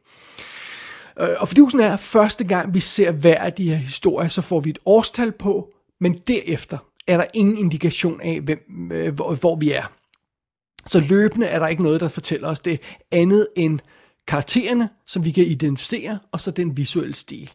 Øh, 1.21 1.29
og 1.39 1.49
fordi 1.49 1.61
sådan 1.71 1.93
er, 1.93 1.97
første 1.97 2.45
gang 2.45 2.75
vi 2.75 2.81
ser 2.81 3.13
hver 3.13 3.39
af 3.39 3.53
de 3.53 3.69
her 3.69 3.77
historier, 3.77 4.29
så 4.29 4.43
får 4.43 4.61
vi 4.61 4.71
et 4.71 4.79
årstal 4.87 5.33
på, 5.33 5.73
men 6.01 6.19
derefter 6.27 6.79
er 7.07 7.17
der 7.17 7.25
ingen 7.35 7.57
indikation 7.57 8.21
af, 8.21 8.41
hvem, 8.41 8.91
øh, 8.93 9.15
hvor, 9.15 9.35
hvor 9.35 9.57
vi 9.57 9.71
er. 9.71 9.93
Så 10.87 11.01
løbende 11.01 11.47
er 11.47 11.59
der 11.59 11.67
ikke 11.67 11.83
noget, 11.83 12.01
der 12.01 12.09
fortæller 12.09 12.49
os 12.49 12.61
det 12.61 12.81
andet 13.11 13.49
end 13.57 13.79
karaktererne, 14.27 14.89
som 15.07 15.25
vi 15.25 15.31
kan 15.31 15.45
identificere, 15.45 16.19
og 16.33 16.41
så 16.41 16.51
den 16.51 16.77
visuelle 16.77 17.15
stil. 17.15 17.53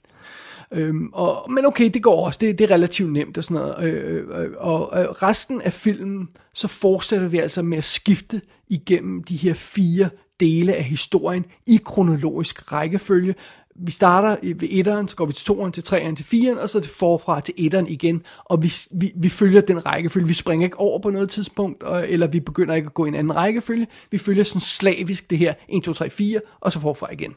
Øhm, 0.72 1.10
og, 1.14 1.52
men 1.52 1.66
okay, 1.66 1.90
det 1.94 2.04
går 2.04 2.26
også. 2.26 2.38
Det, 2.42 2.58
det 2.58 2.72
er 2.72 2.74
relativt 2.74 3.12
nemt 3.12 3.38
og 3.38 3.44
sådan 3.44 3.56
noget. 3.56 3.76
Øh, 3.84 4.16
øh, 4.16 4.44
øh, 4.44 4.52
og 4.58 5.02
øh, 5.02 5.10
resten 5.10 5.62
af 5.62 5.74
filmen, 5.74 6.30
så 6.54 6.68
fortsætter 6.68 7.28
vi 7.28 7.38
altså 7.38 7.62
med 7.62 7.78
at 7.78 7.84
skifte 7.84 8.42
igennem 8.68 9.24
de 9.24 9.36
her 9.36 9.54
fire 9.54 10.10
dele 10.40 10.74
af 10.74 10.84
historien 10.84 11.46
i 11.68 11.80
kronologisk 11.86 12.72
rækkefølge. 12.72 13.36
Vi 13.76 13.92
starter 13.92 14.38
ved 14.42 14.70
etteren, 14.72 15.08
så 15.08 15.16
går 15.16 15.26
vi 15.26 15.34
til 15.34 15.46
toeren, 15.46 15.72
til 15.72 15.84
treeren, 15.84 16.16
til 16.16 16.26
firen, 16.26 16.58
og 16.58 16.70
så 16.70 16.82
til 16.82 16.92
forfra 16.92 17.42
til 17.42 17.54
etteren 17.58 17.88
igen, 17.88 18.24
og 18.46 18.64
vi, 18.64 18.74
vi, 18.92 19.12
vi 19.16 19.30
følger 19.30 19.62
den 19.62 19.86
rækkefølge. 19.86 20.28
Vi 20.28 20.34
springer 20.34 20.68
ikke 20.68 20.80
over 20.80 21.00
på 21.00 21.10
noget 21.10 21.30
tidspunkt, 21.30 21.84
og, 21.84 22.10
eller 22.10 22.28
vi 22.28 22.40
begynder 22.40 22.76
ikke 22.76 22.86
at 22.86 22.94
gå 22.94 23.06
i 23.06 23.08
en 23.08 23.16
anden 23.16 23.36
rækkefølge. 23.36 23.88
Vi 24.12 24.18
følger 24.18 24.44
sådan 24.44 24.62
slavisk 24.62 25.30
det 25.30 25.38
her 25.38 25.54
1, 25.70 25.84
2, 25.84 25.94
3, 25.94 26.10
4, 26.10 26.40
og 26.60 26.72
så 26.72 26.80
forfra 26.80 27.12
igen. 27.12 27.36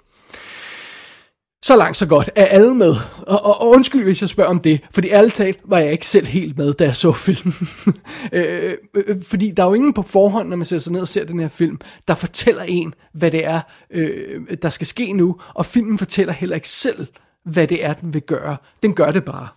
Så 1.62 1.76
langt, 1.76 1.96
så 1.96 2.06
godt. 2.06 2.30
Er 2.34 2.44
alle 2.44 2.74
med? 2.74 2.94
Og, 3.26 3.44
og, 3.44 3.60
og 3.60 3.68
undskyld, 3.68 4.04
hvis 4.04 4.20
jeg 4.20 4.28
spørger 4.28 4.50
om 4.50 4.60
det, 4.60 4.80
fordi 4.90 5.08
ærligt 5.10 5.34
talt 5.34 5.60
var 5.64 5.78
jeg 5.78 5.92
ikke 5.92 6.06
selv 6.06 6.26
helt 6.26 6.58
med, 6.58 6.74
da 6.74 6.84
jeg 6.84 6.96
så 6.96 7.12
filmen. 7.12 7.54
Øh, 8.32 8.72
øh, 8.94 9.04
øh, 9.06 9.22
fordi 9.22 9.50
der 9.50 9.62
er 9.62 9.66
jo 9.66 9.74
ingen 9.74 9.92
på 9.92 10.02
forhånd, 10.02 10.48
når 10.48 10.56
man 10.56 10.66
sætter 10.66 10.82
sig 10.82 10.92
ned 10.92 11.00
og 11.00 11.08
ser 11.08 11.24
den 11.24 11.40
her 11.40 11.48
film, 11.48 11.80
der 12.08 12.14
fortæller 12.14 12.62
en, 12.62 12.94
hvad 13.12 13.30
det 13.30 13.44
er, 13.44 13.60
øh, 13.90 14.40
der 14.62 14.68
skal 14.68 14.86
ske 14.86 15.12
nu, 15.12 15.36
og 15.54 15.66
filmen 15.66 15.98
fortæller 15.98 16.32
heller 16.32 16.56
ikke 16.56 16.68
selv, 16.68 17.06
hvad 17.44 17.66
det 17.66 17.84
er, 17.84 17.92
den 17.92 18.14
vil 18.14 18.22
gøre. 18.22 18.56
Den 18.82 18.94
gør 18.94 19.10
det 19.10 19.24
bare. 19.24 19.48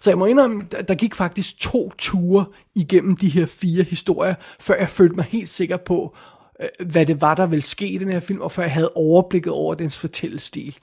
Så 0.00 0.10
jeg 0.10 0.18
må 0.18 0.26
indrømme, 0.26 0.62
der 0.88 0.94
gik 0.94 1.14
faktisk 1.14 1.58
to 1.58 1.92
ture 1.98 2.44
igennem 2.74 3.16
de 3.16 3.28
her 3.28 3.46
fire 3.46 3.82
historier, 3.82 4.34
før 4.60 4.74
jeg 4.74 4.88
følte 4.88 5.16
mig 5.16 5.24
helt 5.24 5.48
sikker 5.48 5.76
på, 5.76 6.16
øh, 6.60 6.86
hvad 6.86 7.06
det 7.06 7.20
var, 7.20 7.34
der 7.34 7.46
ville 7.46 7.64
ske 7.64 7.88
i 7.88 7.98
den 7.98 8.08
her 8.08 8.20
film, 8.20 8.40
og 8.40 8.52
før 8.52 8.62
jeg 8.62 8.72
havde 8.72 8.92
overblikket 8.94 9.52
over 9.52 9.74
dens 9.74 9.98
fortællestil. 9.98 10.78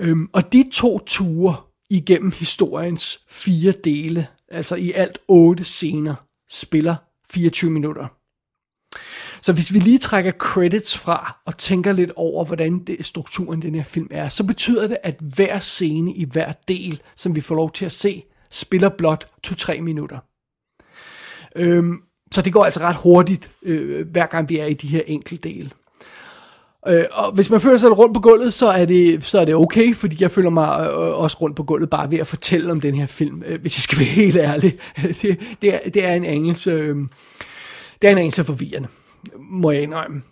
Øhm, 0.00 0.28
og 0.32 0.52
de 0.52 0.64
to 0.72 0.98
ture 0.98 1.56
igennem 1.90 2.32
historiens 2.32 3.24
fire 3.28 3.72
dele, 3.84 4.26
altså 4.48 4.76
i 4.76 4.92
alt 4.92 5.18
otte 5.28 5.64
scener, 5.64 6.14
spiller 6.50 6.96
24 7.30 7.70
minutter. 7.70 8.06
Så 9.42 9.52
hvis 9.52 9.72
vi 9.72 9.78
lige 9.78 9.98
trækker 9.98 10.32
credits 10.32 10.98
fra 10.98 11.40
og 11.46 11.58
tænker 11.58 11.92
lidt 11.92 12.12
over, 12.16 12.44
hvordan 12.44 12.78
det, 12.78 13.06
strukturen 13.06 13.58
i 13.58 13.66
den 13.66 13.74
her 13.74 13.84
film 13.84 14.08
er, 14.10 14.28
så 14.28 14.46
betyder 14.46 14.88
det, 14.88 14.96
at 15.02 15.20
hver 15.36 15.58
scene 15.58 16.14
i 16.14 16.24
hver 16.24 16.52
del, 16.68 17.02
som 17.16 17.36
vi 17.36 17.40
får 17.40 17.54
lov 17.54 17.72
til 17.72 17.84
at 17.84 17.92
se, 17.92 18.24
spiller 18.50 18.88
blot 18.88 19.24
2-3 19.46 19.80
minutter. 19.80 20.18
Øhm, 21.56 22.02
så 22.32 22.42
det 22.42 22.52
går 22.52 22.64
altså 22.64 22.80
ret 22.80 22.96
hurtigt, 22.96 23.50
øh, 23.62 24.08
hver 24.08 24.26
gang 24.26 24.48
vi 24.48 24.58
er 24.58 24.66
i 24.66 24.74
de 24.74 24.88
her 24.88 25.02
enkelte 25.06 25.48
dele. 25.48 25.70
Øh, 26.88 27.04
og 27.12 27.32
hvis 27.32 27.50
man 27.50 27.60
føler 27.60 27.78
sig 27.78 27.98
rundt 27.98 28.14
på 28.14 28.20
gulvet, 28.20 28.54
så 28.54 28.68
er 28.68 28.84
det, 28.84 29.24
så 29.24 29.40
er 29.40 29.44
det 29.44 29.54
okay, 29.54 29.94
fordi 29.94 30.16
jeg 30.20 30.30
føler 30.30 30.50
mig 30.50 30.80
øh, 30.80 30.96
også 30.96 31.36
rundt 31.40 31.56
på 31.56 31.62
gulvet 31.62 31.90
bare 31.90 32.10
ved 32.10 32.18
at 32.18 32.26
fortælle 32.26 32.72
om 32.72 32.80
den 32.80 32.94
her 32.94 33.06
film, 33.06 33.42
øh, 33.46 33.60
hvis 33.60 33.76
jeg 33.76 33.82
skal 33.82 33.98
være 33.98 34.08
helt 34.24 34.36
ærlig. 34.36 34.78
Det, 35.22 35.38
det, 35.62 35.74
er, 35.74 35.90
det 35.94 36.04
er 36.04 36.14
en 36.14 36.24
anelse, 36.24 36.70
øh, 36.70 36.96
det 38.02 38.08
er 38.08 38.12
en 38.12 38.18
anelse 38.18 38.44
forvirrende, 38.44 38.88
må 39.38 39.70
jeg 39.70 39.82
indrømme. 39.82 40.22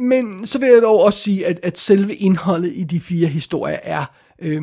Men 0.00 0.46
så 0.46 0.58
vil 0.58 0.68
jeg 0.68 0.82
dog 0.82 1.04
også 1.04 1.18
sige, 1.18 1.46
at, 1.46 1.60
at 1.62 1.78
selve 1.78 2.14
indholdet 2.14 2.72
i 2.74 2.84
de 2.84 3.00
fire 3.00 3.26
historier 3.26 3.78
er 3.82 4.04
øh, 4.42 4.62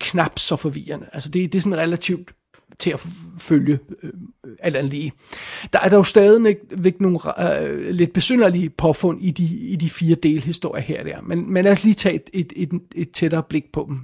knap 0.00 0.38
så 0.38 0.56
forvirrende. 0.56 1.06
Altså 1.12 1.28
det, 1.28 1.52
det 1.52 1.58
er 1.58 1.62
sådan 1.62 1.78
relativt 1.78 2.32
til 2.78 2.90
at 2.90 3.00
følge 3.38 3.78
øh, 4.02 4.12
alt 4.58 4.76
andet 4.76 4.92
lige. 4.92 5.12
Der 5.72 5.78
er 5.78 5.88
der 5.88 5.96
jo 5.96 6.04
stadigvæk 6.04 7.00
nogle 7.00 7.18
øh, 7.62 7.90
lidt 7.90 8.12
besynderlige 8.12 8.70
påfund 8.70 9.22
i 9.22 9.30
de, 9.30 9.44
i 9.44 9.76
de 9.76 9.90
fire 9.90 10.14
delhistorier 10.14 10.82
her 10.82 11.00
og 11.00 11.06
der, 11.06 11.20
men, 11.20 11.52
men 11.52 11.64
lad 11.64 11.72
os 11.72 11.84
lige 11.84 11.94
tage 11.94 12.14
et, 12.14 12.30
et, 12.32 12.52
et, 12.56 12.80
et 12.94 13.10
tættere 13.10 13.42
blik 13.42 13.72
på 13.72 13.84
dem. 13.88 14.00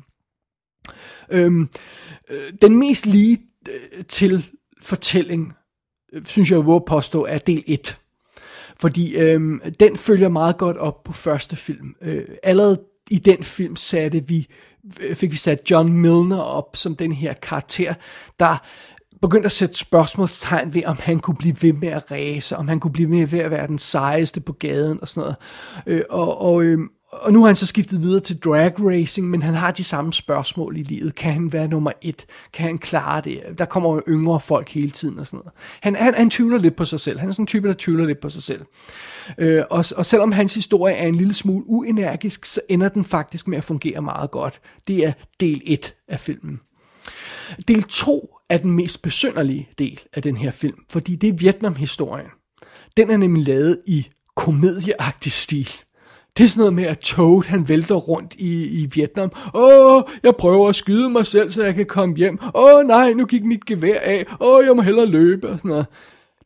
Øhm, 1.30 1.68
øh, 2.30 2.52
den 2.62 2.78
mest 2.78 3.06
lige 3.06 3.38
øh, 3.68 4.04
til 4.04 4.46
fortælling, 4.82 5.52
øh, 6.12 6.24
synes 6.24 6.50
jeg, 6.50 6.56
jeg 6.56 6.82
påstå, 6.86 7.24
er 7.24 7.38
del 7.38 7.64
1. 7.66 7.98
Fordi 8.80 9.14
øhm, 9.14 9.60
den 9.80 9.96
følger 9.96 10.28
meget 10.28 10.58
godt 10.58 10.76
op 10.76 11.04
på 11.04 11.12
første 11.12 11.56
film. 11.56 11.94
Øh, 12.02 12.24
allerede 12.42 12.80
i 13.10 13.18
den 13.18 13.42
film 13.42 13.76
satte 13.76 14.28
vi 14.28 14.46
fik 15.14 15.32
vi 15.32 15.36
sat 15.36 15.70
John 15.70 15.92
Milner 15.92 16.38
op 16.38 16.76
som 16.76 16.96
den 16.96 17.12
her 17.12 17.32
karakter, 17.32 17.94
der 18.40 18.62
begyndte 19.22 19.46
at 19.46 19.52
sætte 19.52 19.78
spørgsmålstegn 19.78 20.74
ved, 20.74 20.84
om 20.84 20.96
han 21.00 21.18
kunne 21.18 21.36
blive 21.36 21.56
ved 21.62 21.72
med 21.72 21.88
at 21.88 22.10
ræse, 22.10 22.56
om 22.56 22.68
han 22.68 22.80
kunne 22.80 22.92
blive 22.92 23.32
ved 23.32 23.38
at 23.38 23.50
være 23.50 23.66
den 23.66 23.78
sejeste 23.78 24.40
på 24.40 24.52
gaden 24.52 24.98
og 25.00 25.08
sådan 25.08 25.20
noget. 25.20 25.36
Øh, 25.86 26.02
og, 26.10 26.40
og, 26.40 26.62
øh, 26.62 26.78
og 27.12 27.32
nu 27.32 27.40
har 27.40 27.46
han 27.46 27.56
så 27.56 27.66
skiftet 27.66 28.02
videre 28.02 28.20
til 28.20 28.38
drag 28.38 28.72
racing, 28.80 29.30
men 29.30 29.42
han 29.42 29.54
har 29.54 29.70
de 29.70 29.84
samme 29.84 30.12
spørgsmål 30.12 30.76
i 30.76 30.82
livet. 30.82 31.14
Kan 31.14 31.32
han 31.32 31.52
være 31.52 31.68
nummer 31.68 31.92
et? 32.02 32.26
Kan 32.52 32.64
han 32.64 32.78
klare 32.78 33.20
det? 33.20 33.42
Der 33.58 33.64
kommer 33.64 33.94
jo 33.94 34.02
yngre 34.08 34.40
folk 34.40 34.68
hele 34.68 34.90
tiden 34.90 35.18
og 35.18 35.26
sådan 35.26 35.36
noget. 35.38 35.52
Han, 35.80 35.96
han, 35.96 36.14
han 36.14 36.30
tvivler 36.30 36.58
lidt 36.58 36.76
på 36.76 36.84
sig 36.84 37.00
selv. 37.00 37.18
Han 37.18 37.28
er 37.28 37.32
sådan 37.32 37.42
en 37.42 37.46
type, 37.46 37.68
der 37.68 37.74
tvivler 37.78 38.06
lidt 38.06 38.20
på 38.20 38.28
sig 38.28 38.42
selv. 38.42 38.64
Øh, 39.38 39.62
og, 39.70 39.84
og 39.96 40.06
selvom 40.06 40.32
hans 40.32 40.54
historie 40.54 40.94
er 40.94 41.06
en 41.06 41.14
lille 41.14 41.34
smule 41.34 41.64
uenergisk, 41.66 42.44
så 42.44 42.60
ender 42.68 42.88
den 42.88 43.04
faktisk 43.04 43.48
med 43.48 43.58
at 43.58 43.64
fungere 43.64 44.02
meget 44.02 44.30
godt. 44.30 44.60
Det 44.86 45.06
er 45.06 45.12
del 45.40 45.62
1 45.64 45.94
af 46.08 46.20
filmen. 46.20 46.60
Del 47.68 47.82
2 47.82 48.34
er 48.50 48.58
den 48.58 48.70
mest 48.70 49.02
besynderlige 49.02 49.68
del 49.78 50.00
af 50.12 50.22
den 50.22 50.36
her 50.36 50.50
film, 50.50 50.78
fordi 50.90 51.16
det 51.16 51.28
er 51.28 51.32
Vietnam-historien. 51.32 52.26
Den 52.96 53.10
er 53.10 53.16
nemlig 53.16 53.46
lavet 53.46 53.78
i 53.86 54.08
komedieagtig 54.36 55.32
stil. 55.32 55.68
Det 56.38 56.44
er 56.44 56.48
sådan 56.48 56.60
noget 56.60 56.74
med, 56.74 56.84
at 56.84 56.98
Toad 56.98 57.44
han 57.46 57.68
vælter 57.68 57.94
rundt 57.94 58.34
i, 58.34 58.82
i 58.82 58.88
Vietnam. 58.94 59.32
Åh, 59.54 60.02
jeg 60.22 60.36
prøver 60.36 60.68
at 60.68 60.74
skyde 60.74 61.10
mig 61.10 61.26
selv, 61.26 61.50
så 61.50 61.64
jeg 61.64 61.74
kan 61.74 61.86
komme 61.86 62.16
hjem. 62.16 62.38
Åh 62.54 62.86
nej, 62.86 63.12
nu 63.12 63.26
gik 63.26 63.44
mit 63.44 63.66
gevær 63.66 64.00
af. 64.00 64.26
Åh, 64.40 64.66
jeg 64.66 64.76
må 64.76 64.82
hellere 64.82 65.06
løbe 65.06 65.48
og 65.48 65.58
sådan 65.58 65.68
noget. 65.68 65.86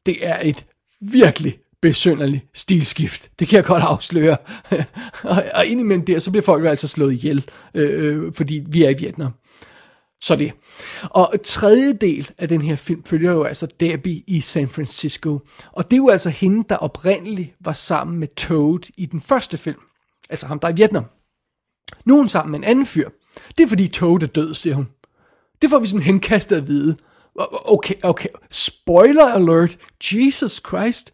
Det 0.06 0.26
er 0.26 0.38
et 0.42 0.64
virkelig 1.00 1.58
besynderligt 1.82 2.44
stilskift. 2.54 3.30
Det 3.38 3.48
kan 3.48 3.56
jeg 3.56 3.64
godt 3.64 3.82
afsløre. 3.82 4.36
og, 5.32 5.44
og 5.54 5.66
indimellem 5.66 6.04
der, 6.04 6.18
så 6.18 6.30
bliver 6.30 6.44
folk 6.44 6.64
jo 6.64 6.68
altså 6.68 6.88
slået 6.88 7.12
ihjel, 7.12 7.44
øh, 7.74 8.16
øh 8.16 8.32
fordi 8.32 8.62
vi 8.68 8.82
er 8.82 8.90
i 8.90 8.94
Vietnam. 8.98 9.32
Så 10.20 10.36
det. 10.36 10.52
Og 11.02 11.32
tredje 11.44 11.92
del 11.92 12.30
af 12.38 12.48
den 12.48 12.60
her 12.60 12.76
film 12.76 13.04
følger 13.04 13.32
jo 13.32 13.44
altså 13.44 13.66
Debbie 13.80 14.22
i 14.26 14.40
San 14.40 14.68
Francisco. 14.68 15.40
Og 15.72 15.84
det 15.84 15.92
er 15.92 15.96
jo 15.96 16.08
altså 16.08 16.30
hende, 16.30 16.64
der 16.68 16.76
oprindeligt 16.76 17.54
var 17.60 17.72
sammen 17.72 18.18
med 18.18 18.28
Toad 18.28 18.90
i 18.96 19.06
den 19.06 19.20
første 19.20 19.58
film. 19.58 19.80
Altså 20.30 20.46
ham, 20.46 20.58
der 20.58 20.68
er 20.68 20.72
i 20.72 20.76
Vietnam. 20.76 21.04
Nu 22.04 22.14
er 22.14 22.18
hun 22.18 22.28
sammen 22.28 22.50
med 22.50 22.58
en 22.58 22.64
anden 22.64 22.86
fyr. 22.86 23.10
Det 23.58 23.64
er 23.64 23.68
fordi 23.68 23.88
Toad 23.88 24.22
er 24.22 24.26
død, 24.26 24.54
siger 24.54 24.76
hun. 24.76 24.88
Det 25.62 25.70
får 25.70 25.78
vi 25.78 25.86
sådan 25.86 26.02
henkastet 26.02 26.56
at 26.56 26.68
vide. 26.68 26.96
Okay, 27.64 27.94
okay. 28.02 28.28
Spoiler 28.50 29.24
alert. 29.24 29.78
Jesus 30.12 30.62
Christ. 30.68 31.12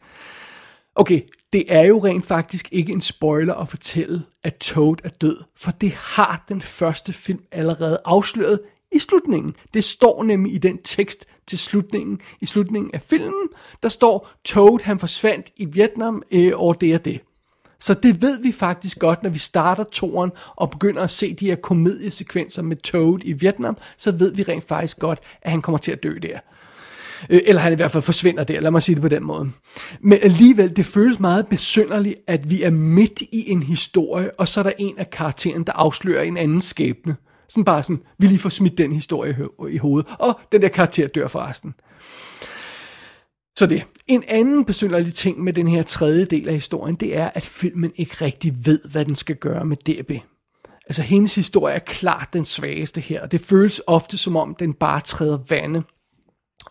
Okay, 0.95 1.21
det 1.53 1.65
er 1.69 1.83
jo 1.83 2.05
rent 2.05 2.25
faktisk 2.25 2.69
ikke 2.73 2.93
en 2.93 3.01
spoiler 3.01 3.55
at 3.55 3.69
fortælle, 3.69 4.23
at 4.43 4.57
Toad 4.57 4.97
er 5.05 5.09
død, 5.09 5.37
for 5.57 5.71
det 5.71 5.93
har 5.93 6.45
den 6.49 6.61
første 6.61 7.13
film 7.13 7.45
allerede 7.53 8.01
afsløret 8.05 8.61
i 8.93 8.99
slutningen. 8.99 9.55
Det 9.75 9.85
står 9.85 10.23
nemlig 10.23 10.55
i 10.55 10.59
den 10.59 10.79
tekst 10.83 11.27
til 11.47 11.59
slutningen. 11.59 12.21
I 12.41 12.47
slutningen 12.47 12.91
af 12.95 13.03
filmen, 13.03 13.49
der 13.83 13.89
står, 13.89 14.31
Toad 14.45 14.81
han 14.83 14.99
forsvandt 14.99 15.47
i 15.57 15.65
Vietnam 15.65 16.23
øh, 16.33 16.53
over 16.55 16.75
det 16.75 16.95
og 16.95 17.05
det. 17.05 17.21
Så 17.81 17.95
det 17.95 18.23
ved 18.23 18.43
vi 18.43 18.53
faktisk 18.53 18.99
godt, 18.99 19.23
når 19.23 19.31
vi 19.31 19.39
starter 19.39 19.85
toren 19.85 20.31
og 20.57 20.71
begynder 20.71 21.03
at 21.03 21.11
se 21.11 21.35
de 21.35 21.47
her 21.47 21.55
komediesekvenser 21.55 22.63
med 22.63 22.77
Toad 22.77 23.21
i 23.25 23.33
Vietnam, 23.33 23.77
så 23.97 24.11
ved 24.11 24.35
vi 24.35 24.43
rent 24.43 24.65
faktisk 24.65 24.99
godt, 24.99 25.19
at 25.43 25.51
han 25.51 25.63
kommer 25.63 25.79
til 25.79 25.93
at 25.93 26.03
dø 26.03 26.19
der. 26.23 26.39
Øh, 27.31 27.41
eller 27.47 27.61
han 27.61 27.73
i 27.73 27.77
hvert 27.77 27.91
fald 27.91 28.03
forsvinder 28.03 28.45
der, 28.45 28.61
lad 28.61 28.71
mig 28.71 28.83
sige 28.83 28.95
det 28.95 29.03
på 29.03 29.09
den 29.09 29.25
måde. 29.25 29.51
Men 30.01 30.19
alligevel, 30.23 30.77
det 30.77 30.85
føles 30.85 31.21
meget 31.21 31.47
besynderligt, 31.47 32.21
at 32.27 32.51
vi 32.51 32.63
er 32.63 32.71
midt 32.71 33.21
i 33.21 33.51
en 33.51 33.63
historie, 33.63 34.31
og 34.41 34.49
så 34.49 34.61
er 34.61 34.65
der 34.65 34.73
en 34.79 34.99
af 34.99 35.11
karakteren, 35.11 35.65
der 35.65 35.73
afslører 35.73 36.23
en 36.23 36.37
anden 36.37 36.61
skæbne. 36.61 37.17
Sådan 37.53 37.65
bare 37.65 37.83
sådan, 37.83 38.03
vi 38.19 38.27
lige 38.27 38.39
får 38.39 38.49
smidt 38.49 38.79
den 38.79 38.93
historie 38.93 39.37
i 39.71 39.77
hovedet, 39.77 40.15
og 40.19 40.41
den 40.53 40.63
der 40.63 40.69
karakter 40.69 41.09
dør 41.09 41.27
forresten. 41.27 41.75
Så 43.59 43.67
det. 43.67 43.85
En 44.07 44.23
anden 44.29 44.65
besynderlig 44.65 45.15
ting 45.15 45.41
med 45.41 45.53
den 45.53 45.69
her 45.69 45.83
tredje 45.83 46.25
del 46.25 46.49
af 46.49 46.55
historien, 46.55 46.95
det 46.95 47.17
er, 47.17 47.31
at 47.35 47.45
filmen 47.45 47.93
ikke 47.97 48.25
rigtig 48.25 48.67
ved, 48.67 48.81
hvad 48.91 49.05
den 49.05 49.15
skal 49.15 49.37
gøre 49.37 49.65
med 49.65 49.77
DB. 49.77 50.11
Altså 50.87 51.03
hendes 51.03 51.35
historie 51.35 51.75
er 51.75 51.79
klart 51.79 52.29
den 52.33 52.45
svageste 52.45 53.01
her, 53.01 53.23
og 53.23 53.33
det 53.33 53.41
føles 53.41 53.81
ofte 53.87 54.19
som 54.19 54.37
om, 54.37 54.55
den 54.55 54.75
bare 54.75 55.01
træder 55.01 55.39
vande. 55.49 55.83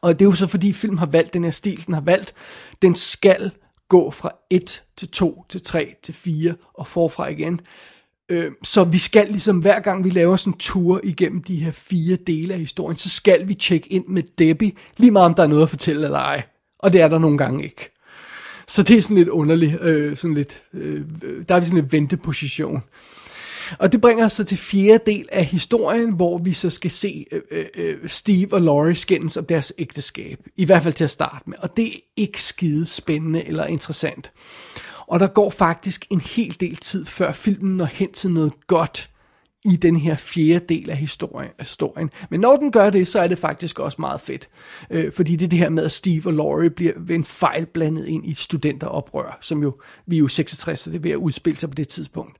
Og 0.01 0.19
det 0.19 0.25
er 0.25 0.29
jo 0.29 0.35
så 0.35 0.47
fordi 0.47 0.73
film 0.73 0.97
har 0.97 1.05
valgt 1.05 1.33
den 1.33 1.43
her 1.43 1.51
stil, 1.51 1.85
den 1.85 1.93
har 1.93 2.01
valgt, 2.01 2.33
den 2.81 2.95
skal 2.95 3.51
gå 3.89 4.11
fra 4.11 4.31
1 4.49 4.83
til 4.97 5.07
2 5.07 5.45
til 5.49 5.61
3 5.61 5.95
til 6.03 6.13
4 6.13 6.55
og 6.73 6.87
forfra 6.87 7.27
igen. 7.27 7.59
Øh, 8.31 8.51
så 8.63 8.83
vi 8.83 8.97
skal 8.97 9.27
ligesom 9.27 9.57
hver 9.57 9.79
gang 9.79 10.03
vi 10.03 10.09
laver 10.09 10.35
sådan 10.35 10.53
en 10.53 10.59
tur 10.59 10.99
igennem 11.03 11.43
de 11.43 11.55
her 11.55 11.71
fire 11.71 12.17
dele 12.27 12.53
af 12.53 12.59
historien, 12.59 12.97
så 12.97 13.09
skal 13.09 13.47
vi 13.47 13.53
tjekke 13.53 13.93
ind 13.93 14.07
med 14.07 14.23
Debbie, 14.37 14.71
lige 14.97 15.11
meget 15.11 15.25
om 15.25 15.33
der 15.33 15.43
er 15.43 15.47
noget 15.47 15.63
at 15.63 15.69
fortælle 15.69 16.05
eller 16.05 16.19
ej. 16.19 16.43
Og 16.79 16.93
det 16.93 17.01
er 17.01 17.07
der 17.07 17.19
nogle 17.19 17.37
gange 17.37 17.63
ikke. 17.63 17.91
Så 18.67 18.83
det 18.83 18.97
er 18.97 19.01
sådan 19.01 19.17
lidt 19.17 19.29
underligt, 19.29 19.81
øh, 19.81 20.17
sådan 20.17 20.35
lidt, 20.35 20.63
øh, 20.73 21.01
øh 21.23 21.43
der 21.49 21.55
er 21.55 21.59
vi 21.59 21.65
sådan 21.65 21.83
en 21.83 21.91
venteposition. 21.91 22.83
Og 23.79 23.91
det 23.91 24.01
bringer 24.01 24.25
os 24.25 24.33
så 24.33 24.43
til 24.43 24.57
fjerde 24.57 25.03
del 25.05 25.29
af 25.31 25.45
historien, 25.45 26.11
hvor 26.11 26.37
vi 26.37 26.53
så 26.53 26.69
skal 26.69 26.91
se 26.91 27.25
øh, 27.31 27.41
øh, 27.51 27.65
øh, 27.75 28.09
Steve 28.09 28.53
og 28.53 28.61
Laurie 28.61 28.95
skændes 28.95 29.37
om 29.37 29.45
deres 29.45 29.73
ægteskab. 29.77 30.39
I 30.55 30.65
hvert 30.65 30.83
fald 30.83 30.93
til 30.93 31.03
at 31.03 31.09
starte 31.09 31.49
med. 31.49 31.57
Og 31.61 31.77
det 31.77 31.85
er 31.85 31.99
ikke 32.15 32.41
skide 32.41 32.85
spændende 32.85 33.47
eller 33.47 33.65
interessant. 33.65 34.31
Og 35.11 35.19
der 35.19 35.27
går 35.27 35.49
faktisk 35.49 36.05
en 36.09 36.19
hel 36.19 36.57
del 36.59 36.75
tid, 36.75 37.05
før 37.05 37.31
filmen 37.31 37.77
når 37.77 37.85
hen 37.85 38.11
til 38.11 38.31
noget 38.31 38.53
godt 38.67 39.09
i 39.65 39.75
den 39.75 39.95
her 39.95 40.15
fjerde 40.15 40.65
del 40.69 40.89
af 40.89 40.97
historien. 40.97 41.49
historien. 41.59 42.09
Men 42.29 42.39
når 42.39 42.55
den 42.55 42.71
gør 42.71 42.89
det, 42.89 43.07
så 43.07 43.19
er 43.19 43.27
det 43.27 43.37
faktisk 43.37 43.79
også 43.79 43.97
meget 43.99 44.21
fedt. 44.21 44.49
Øh, 44.89 45.11
fordi 45.11 45.35
det 45.35 45.45
er 45.45 45.49
det 45.49 45.59
her 45.59 45.69
med, 45.69 45.85
at 45.85 45.91
Steve 45.91 46.29
og 46.29 46.33
Laurie 46.33 46.69
bliver 46.69 46.93
ved 46.97 47.15
en 47.15 47.23
fejl 47.23 47.65
blandet 47.65 48.05
ind 48.07 48.25
i 48.25 48.33
studenteroprør, 48.33 49.37
som 49.41 49.63
jo, 49.63 49.81
vi 50.05 50.15
er 50.15 50.19
jo 50.19 50.27
66, 50.27 50.79
så 50.79 50.91
det 50.91 50.97
er 50.97 51.01
ved 51.01 51.11
at 51.11 51.15
udspille 51.15 51.59
sig 51.59 51.69
på 51.69 51.75
det 51.75 51.87
tidspunkt. 51.87 52.37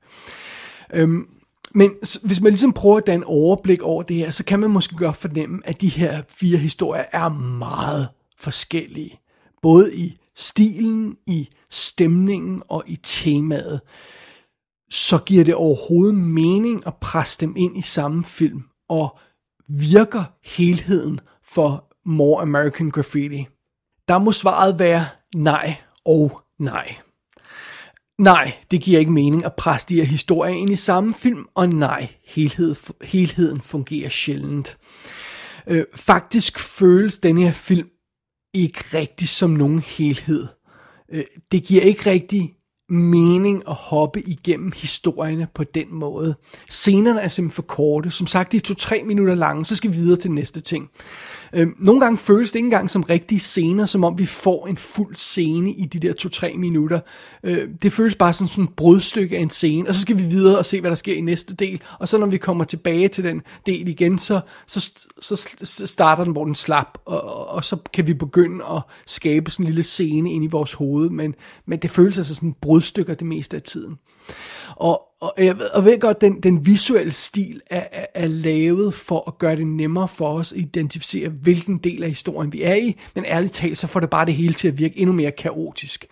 Øhm, 0.94 1.26
men 1.74 1.90
hvis 2.22 2.40
man 2.40 2.52
ligesom 2.52 2.72
prøver 2.72 2.96
at 2.96 3.06
danne 3.06 3.26
overblik 3.26 3.82
over 3.82 4.02
det 4.02 4.16
her, 4.16 4.30
så 4.30 4.44
kan 4.44 4.60
man 4.60 4.70
måske 4.70 4.96
godt 4.96 5.16
fornemme, 5.16 5.60
at 5.64 5.80
de 5.80 5.88
her 5.88 6.22
fire 6.28 6.58
historier 6.58 7.04
er 7.12 7.28
meget 7.58 8.08
forskellige. 8.38 9.20
Både 9.62 9.96
i 9.96 10.16
stilen, 10.36 11.16
i 11.26 11.48
stemningen 11.70 12.62
og 12.68 12.84
i 12.86 12.96
temaet. 12.96 13.80
Så 14.90 15.18
giver 15.18 15.44
det 15.44 15.54
overhovedet 15.54 16.14
mening 16.14 16.86
at 16.86 16.94
presse 16.94 17.40
dem 17.40 17.56
ind 17.56 17.76
i 17.76 17.82
samme 17.82 18.24
film, 18.24 18.62
og 18.88 19.18
virker 19.68 20.24
helheden 20.44 21.20
for 21.44 21.92
More 22.04 22.42
American 22.42 22.90
Graffiti? 22.90 23.46
Der 24.08 24.18
må 24.18 24.32
svaret 24.32 24.78
være 24.78 25.06
nej 25.34 25.76
og 26.04 26.40
nej. 26.58 26.96
Nej, 28.18 28.52
det 28.70 28.82
giver 28.82 28.98
ikke 28.98 29.12
mening 29.12 29.44
at 29.44 29.54
presse 29.54 29.88
de 29.88 29.96
her 29.96 30.04
historier 30.04 30.54
ind 30.54 30.70
i 30.70 30.76
samme 30.76 31.14
film, 31.14 31.46
og 31.54 31.68
nej, 31.68 32.08
helhed, 32.24 32.76
helheden 33.02 33.60
fungerer 33.60 34.08
sjældent. 34.08 34.78
Øh, 35.66 35.84
faktisk 35.94 36.58
føles 36.58 37.18
den 37.18 37.38
her 37.38 37.52
film 37.52 37.88
ikke 38.54 38.84
rigtig 38.94 39.28
som 39.28 39.50
nogen 39.50 39.78
helhed. 39.78 40.46
Øh, 41.12 41.24
det 41.52 41.64
giver 41.64 41.82
ikke 41.82 42.10
rigtig 42.10 42.54
mening 42.88 43.62
at 43.68 43.74
hoppe 43.74 44.20
igennem 44.22 44.72
historierne 44.76 45.48
på 45.54 45.64
den 45.64 45.94
måde. 45.94 46.34
Scenerne 46.70 47.20
er 47.20 47.28
simpelthen 47.28 47.54
for 47.54 47.62
korte. 47.62 48.10
Som 48.10 48.26
sagt, 48.26 48.52
de 48.52 48.56
er 48.56 48.60
to-tre 48.60 49.02
minutter 49.02 49.34
lange, 49.34 49.64
så 49.64 49.76
skal 49.76 49.90
vi 49.90 49.96
videre 49.96 50.20
til 50.20 50.30
næste 50.30 50.60
ting. 50.60 50.90
Øh, 51.52 51.68
nogle 51.78 52.00
gange 52.00 52.18
føles 52.18 52.52
det 52.52 52.58
ikke 52.58 52.66
engang 52.66 52.90
som 52.90 53.02
rigtige 53.02 53.40
scener, 53.40 53.86
som 53.86 54.04
om 54.04 54.18
vi 54.18 54.26
får 54.26 54.66
en 54.66 54.76
fuld 54.76 55.14
scene 55.14 55.72
i 55.72 55.86
de 55.86 55.98
der 55.98 56.12
to-tre 56.12 56.54
minutter. 56.56 57.00
Øh, 57.44 57.68
det 57.82 57.92
føles 57.92 58.14
bare 58.14 58.32
som 58.32 58.46
sådan 58.46 58.64
et 58.64 58.70
brudstykke 58.76 59.36
af 59.36 59.40
en 59.40 59.50
scene, 59.50 59.88
og 59.88 59.94
så 59.94 60.00
skal 60.00 60.18
vi 60.18 60.22
videre 60.22 60.58
og 60.58 60.66
se, 60.66 60.80
hvad 60.80 60.90
der 60.90 60.96
sker 60.96 61.14
i 61.14 61.20
næste 61.20 61.54
del. 61.54 61.82
Og 61.98 62.08
så 62.08 62.18
når 62.18 62.26
vi 62.26 62.38
kommer 62.38 62.64
tilbage 62.64 63.08
til 63.08 63.24
den 63.24 63.42
del 63.66 63.88
igen, 63.88 64.18
så, 64.18 64.40
så, 64.66 64.92
så, 65.20 65.48
så 65.62 65.86
starter 65.86 66.24
den, 66.24 66.32
hvor 66.32 66.44
den 66.44 66.54
slap, 66.54 66.98
og, 67.04 67.22
og, 67.22 67.48
og 67.48 67.64
så 67.64 67.76
kan 67.94 68.06
vi 68.06 68.14
begynde 68.14 68.64
at 68.64 68.82
skabe 69.06 69.50
sådan 69.50 69.66
en 69.66 69.68
lille 69.68 69.82
scene 69.82 70.32
ind 70.32 70.44
i 70.44 70.46
vores 70.46 70.72
hoved, 70.72 71.10
men, 71.10 71.34
men 71.66 71.78
det 71.78 71.90
føles 71.90 72.18
altså 72.18 72.34
som 72.34 72.54
brudstykker 72.60 73.14
det 73.14 73.26
meste 73.26 73.56
af 73.56 73.62
tiden. 73.62 73.98
Og, 74.76 75.02
og 75.20 75.34
jeg 75.38 75.58
ved, 75.58 75.74
og 75.74 75.84
ved 75.84 76.00
godt, 76.00 76.20
den, 76.20 76.40
den 76.40 76.66
visuelle 76.66 77.12
stil 77.12 77.60
er, 77.66 77.84
er, 77.92 78.06
er 78.14 78.26
lavet 78.26 78.94
for 78.94 79.24
at 79.26 79.38
gøre 79.38 79.56
det 79.56 79.66
nemmere 79.66 80.08
for 80.08 80.38
os 80.38 80.52
at 80.52 80.58
identificere, 80.58 81.28
hvilken 81.28 81.78
del 81.78 82.02
af 82.02 82.08
historien 82.08 82.52
vi 82.52 82.62
er 82.62 82.74
i, 82.74 82.98
men 83.14 83.24
ærligt 83.24 83.52
talt, 83.52 83.78
så 83.78 83.86
får 83.86 84.00
det 84.00 84.10
bare 84.10 84.26
det 84.26 84.34
hele 84.34 84.54
til 84.54 84.68
at 84.68 84.78
virke 84.78 84.98
endnu 84.98 85.12
mere 85.12 85.30
kaotisk. 85.30 86.06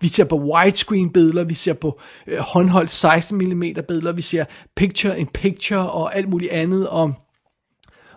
Vi 0.00 0.08
ser 0.08 0.24
på 0.24 0.36
widescreen 0.36 1.10
billeder, 1.10 1.44
vi 1.44 1.54
ser 1.54 1.72
på 1.72 2.00
øh, 2.26 2.38
håndholdt 2.38 2.90
16 2.90 3.38
mm 3.38 3.62
billeder, 3.88 4.12
vi 4.12 4.22
ser 4.22 4.44
picture 4.76 5.20
in 5.20 5.26
picture 5.26 5.90
og 5.90 6.16
alt 6.16 6.28
muligt 6.28 6.52
andet, 6.52 6.88
og 6.88 7.14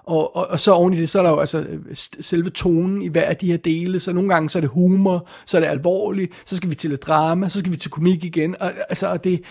og, 0.08 0.36
og, 0.36 0.48
og 0.48 0.60
så 0.60 0.72
oven 0.72 0.94
i 0.94 0.98
det, 0.98 1.10
så 1.10 1.20
er 1.20 1.24
der 1.24 1.30
jo 1.30 1.40
altså 1.40 1.60
øh, 1.60 1.80
selve 2.20 2.50
tonen 2.50 3.02
i 3.02 3.08
hver 3.08 3.26
af 3.26 3.38
de 3.38 3.48
her 3.48 3.58
dele, 3.58 4.00
så 4.00 4.14
nogle 4.14 4.30
gange 4.30 4.50
så 4.50 4.60
er 4.60 4.62
det 4.62 4.70
humor, 4.70 5.28
så 5.46 5.58
er 5.58 5.62
det 5.62 5.68
alvorligt, 5.68 6.32
så 6.46 6.58
skal 6.58 6.70
vi 6.70 6.76
til 6.76 6.92
et 6.92 7.04
drama, 7.04 7.50
så 7.50 7.60
skal 7.60 7.72
vi 7.72 7.78
til 7.78 7.92
komik 7.92 8.24
igen, 8.24 8.56
og, 8.60 8.72
altså, 8.90 9.08
og 9.08 9.24
det, 9.24 9.42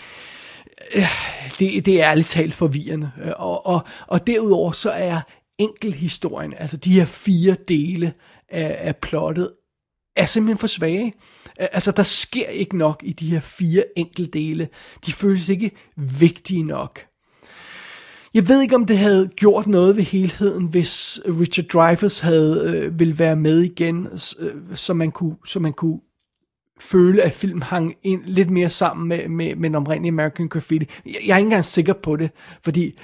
Øh, 0.94 1.08
det, 1.58 1.86
det 1.86 2.00
er 2.00 2.10
ærligt 2.10 2.28
talt 2.28 2.54
forvirrende. 2.54 3.10
Øh, 3.24 3.32
og, 3.36 3.66
og, 3.66 3.80
og 4.06 4.26
derudover 4.26 4.72
så 4.72 4.90
er 4.90 5.20
enkelhistorien, 5.58 6.54
altså 6.58 6.76
de 6.76 6.92
her 6.92 7.04
fire 7.04 7.56
dele 7.68 8.12
af, 8.48 8.76
af 8.80 8.96
plottet, 8.96 9.50
er 10.16 10.26
simpelthen 10.26 10.58
for 10.58 10.66
svage. 10.66 11.14
Øh, 11.60 11.66
altså, 11.72 11.90
der 11.90 12.02
sker 12.02 12.46
ikke 12.46 12.78
nok 12.78 13.02
i 13.04 13.12
de 13.12 13.30
her 13.30 13.40
fire 13.40 13.84
enkeltdele. 13.96 14.68
De 15.06 15.12
føles 15.12 15.48
ikke 15.48 15.70
vigtige 16.20 16.62
nok. 16.62 17.00
Jeg 18.34 18.48
ved 18.48 18.62
ikke, 18.62 18.76
om 18.76 18.86
det 18.86 18.98
havde 18.98 19.28
gjort 19.36 19.66
noget 19.66 19.96
ved 19.96 20.02
helheden, 20.02 20.66
hvis 20.66 21.20
Richard 21.40 21.66
Dreyfuss 21.66 22.20
havde 22.20 22.62
øh, 22.66 22.98
vil 22.98 23.18
være 23.18 23.36
med 23.36 23.60
igen, 23.60 24.08
øh, 24.38 24.54
så 24.74 24.94
man 24.94 25.12
kunne, 25.12 25.36
så 25.46 25.60
man 25.60 25.72
kunne 25.72 26.00
føle, 26.80 27.22
at 27.22 27.32
film 27.32 27.60
hang 27.60 27.94
ind 28.02 28.22
lidt 28.24 28.50
mere 28.50 28.70
sammen 28.70 29.08
med, 29.08 29.28
med, 29.28 29.54
med 29.54 29.70
den 29.70 29.74
oprindelige 29.74 30.12
American 30.12 30.48
Graffiti. 30.48 30.88
Jeg, 31.06 31.14
jeg 31.26 31.32
er 31.34 31.38
ikke 31.38 31.46
engang 31.46 31.64
sikker 31.64 31.92
på 31.92 32.16
det, 32.16 32.30
fordi 32.62 32.98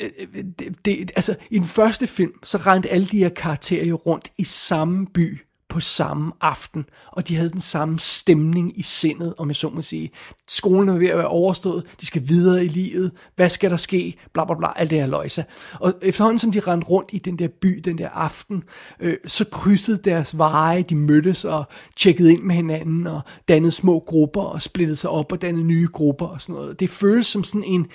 øh, 0.00 0.08
øh, 0.18 0.28
øh, 0.34 0.44
det, 0.58 0.84
det, 0.84 1.10
altså, 1.16 1.34
i 1.50 1.58
den 1.58 1.66
første 1.66 2.06
film, 2.06 2.32
så 2.42 2.58
rendte 2.58 2.88
alle 2.88 3.06
de 3.06 3.18
her 3.18 3.28
karakterer 3.28 3.84
jo 3.84 3.96
rundt 3.96 4.32
i 4.38 4.44
samme 4.44 5.06
by 5.06 5.40
på 5.76 5.80
samme 5.80 6.32
aften, 6.40 6.84
og 7.12 7.28
de 7.28 7.36
havde 7.36 7.50
den 7.50 7.60
samme 7.60 7.98
stemning 7.98 8.78
i 8.78 8.82
sindet, 8.82 9.34
om 9.38 9.48
jeg 9.48 9.56
så 9.56 9.68
må 9.68 9.82
sige. 9.82 10.10
Skolen 10.48 10.88
er 10.88 10.98
ved 10.98 11.08
at 11.08 11.18
være 11.18 11.28
overstået, 11.28 11.84
de 12.00 12.06
skal 12.06 12.28
videre 12.28 12.64
i 12.64 12.68
livet, 12.68 13.12
hvad 13.36 13.50
skal 13.50 13.70
der 13.70 13.76
ske, 13.76 14.16
bla 14.32 14.44
bla 14.44 14.54
bla, 14.54 14.68
alt 14.76 14.90
det 14.90 14.98
her 14.98 15.06
løjse. 15.06 15.44
Og 15.80 15.94
efterhånden 16.02 16.38
som 16.38 16.52
de 16.52 16.60
rendte 16.60 16.86
rundt 16.86 17.10
i 17.12 17.18
den 17.18 17.38
der 17.38 17.48
by 17.60 17.80
den 17.84 17.98
der 17.98 18.08
aften, 18.08 18.62
øh, 19.00 19.16
så 19.26 19.44
krydsede 19.44 19.98
deres 20.04 20.38
veje, 20.38 20.82
de 20.82 20.94
mødtes 20.94 21.44
og 21.44 21.64
tjekkede 21.96 22.32
ind 22.32 22.42
med 22.42 22.54
hinanden, 22.54 23.06
og 23.06 23.20
dannede 23.48 23.72
små 23.72 23.98
grupper, 24.06 24.42
og 24.42 24.62
splittede 24.62 24.96
sig 24.96 25.10
op 25.10 25.32
og 25.32 25.42
dannede 25.42 25.64
nye 25.64 25.88
grupper 25.92 26.26
og 26.26 26.40
sådan 26.40 26.54
noget. 26.54 26.80
Det 26.80 26.90
føles 26.90 27.26
som 27.26 27.44
sådan 27.44 27.64
en, 27.64 27.86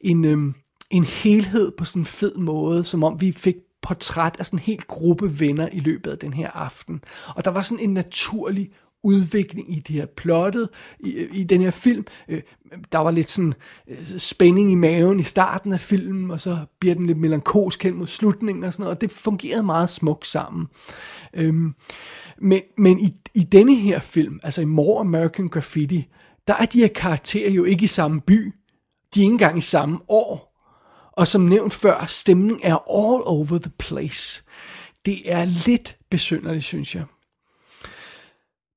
en, 0.00 0.24
øh, 0.24 0.38
en 0.90 1.04
helhed 1.04 1.72
på 1.78 1.84
sådan 1.84 2.02
en 2.02 2.06
fed 2.06 2.36
måde, 2.36 2.84
som 2.84 3.04
om 3.04 3.20
vi 3.20 3.32
fik 3.32 3.56
portræt 3.86 4.36
af 4.38 4.46
sådan 4.46 4.58
en 4.58 4.62
hel 4.62 4.82
gruppe 4.86 5.40
venner 5.40 5.68
i 5.72 5.80
løbet 5.80 6.10
af 6.10 6.18
den 6.18 6.32
her 6.32 6.50
aften. 6.50 7.04
Og 7.28 7.44
der 7.44 7.50
var 7.50 7.62
sådan 7.62 7.84
en 7.84 7.94
naturlig 7.94 8.70
udvikling 9.04 9.72
i 9.76 9.80
det 9.80 9.96
her 9.96 10.06
plottet, 10.06 10.68
i, 11.00 11.26
i 11.32 11.44
den 11.44 11.60
her 11.60 11.70
film. 11.70 12.06
Øh, 12.28 12.42
der 12.92 12.98
var 12.98 13.10
lidt 13.10 13.30
sådan 13.30 13.54
øh, 13.88 14.18
spænding 14.18 14.72
i 14.72 14.74
maven 14.74 15.20
i 15.20 15.22
starten 15.22 15.72
af 15.72 15.80
filmen, 15.80 16.30
og 16.30 16.40
så 16.40 16.58
bliver 16.80 16.94
den 16.94 17.06
lidt 17.06 17.18
melankolsk 17.18 17.82
hen 17.82 17.94
mod 17.94 18.06
slutningen 18.06 18.64
og 18.64 18.72
sådan 18.72 18.82
noget, 18.82 18.96
og 18.96 19.00
det 19.00 19.10
fungerede 19.10 19.62
meget 19.62 19.90
smukt 19.90 20.26
sammen. 20.26 20.66
Øhm, 21.34 21.74
men 22.38 22.60
men 22.78 23.00
i, 23.00 23.14
i 23.34 23.42
denne 23.42 23.74
her 23.74 24.00
film, 24.00 24.40
altså 24.42 24.60
i 24.60 24.64
More 24.64 25.00
American 25.00 25.48
Graffiti, 25.48 26.08
der 26.48 26.54
er 26.54 26.66
de 26.66 26.80
her 26.80 26.88
karakterer 26.88 27.50
jo 27.50 27.64
ikke 27.64 27.84
i 27.84 27.86
samme 27.86 28.20
by, 28.20 28.54
de 29.14 29.20
er 29.20 29.24
ikke 29.24 29.32
engang 29.32 29.58
i 29.58 29.60
samme 29.60 29.98
år. 30.08 30.55
Og 31.16 31.28
som 31.28 31.40
nævnt 31.40 31.74
før, 31.74 32.06
stemningen 32.06 32.60
er 32.62 32.74
all 32.74 33.22
over 33.24 33.58
the 33.58 33.72
place. 33.78 34.44
Det 35.06 35.32
er 35.32 35.44
lidt 35.44 35.98
besynderligt, 36.10 36.64
synes 36.64 36.94
jeg. 36.94 37.04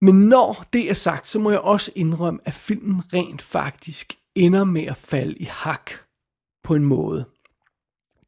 Men 0.02 0.16
når 0.16 0.66
det 0.74 0.90
er 0.90 0.94
sagt, 0.94 1.28
så 1.28 1.40
må 1.40 1.52
jeg 1.52 1.60
også 1.60 1.92
indrømme, 1.96 2.40
at 2.46 2.54
filmen 2.54 3.02
rent 3.14 3.42
faktisk 3.42 4.14
ender 4.36 4.64
med 4.64 4.84
at 4.84 4.98
falde 4.98 5.36
i 5.36 5.44
hak 5.44 5.92
på 6.64 6.76
en 6.76 6.86
måde. 6.86 7.26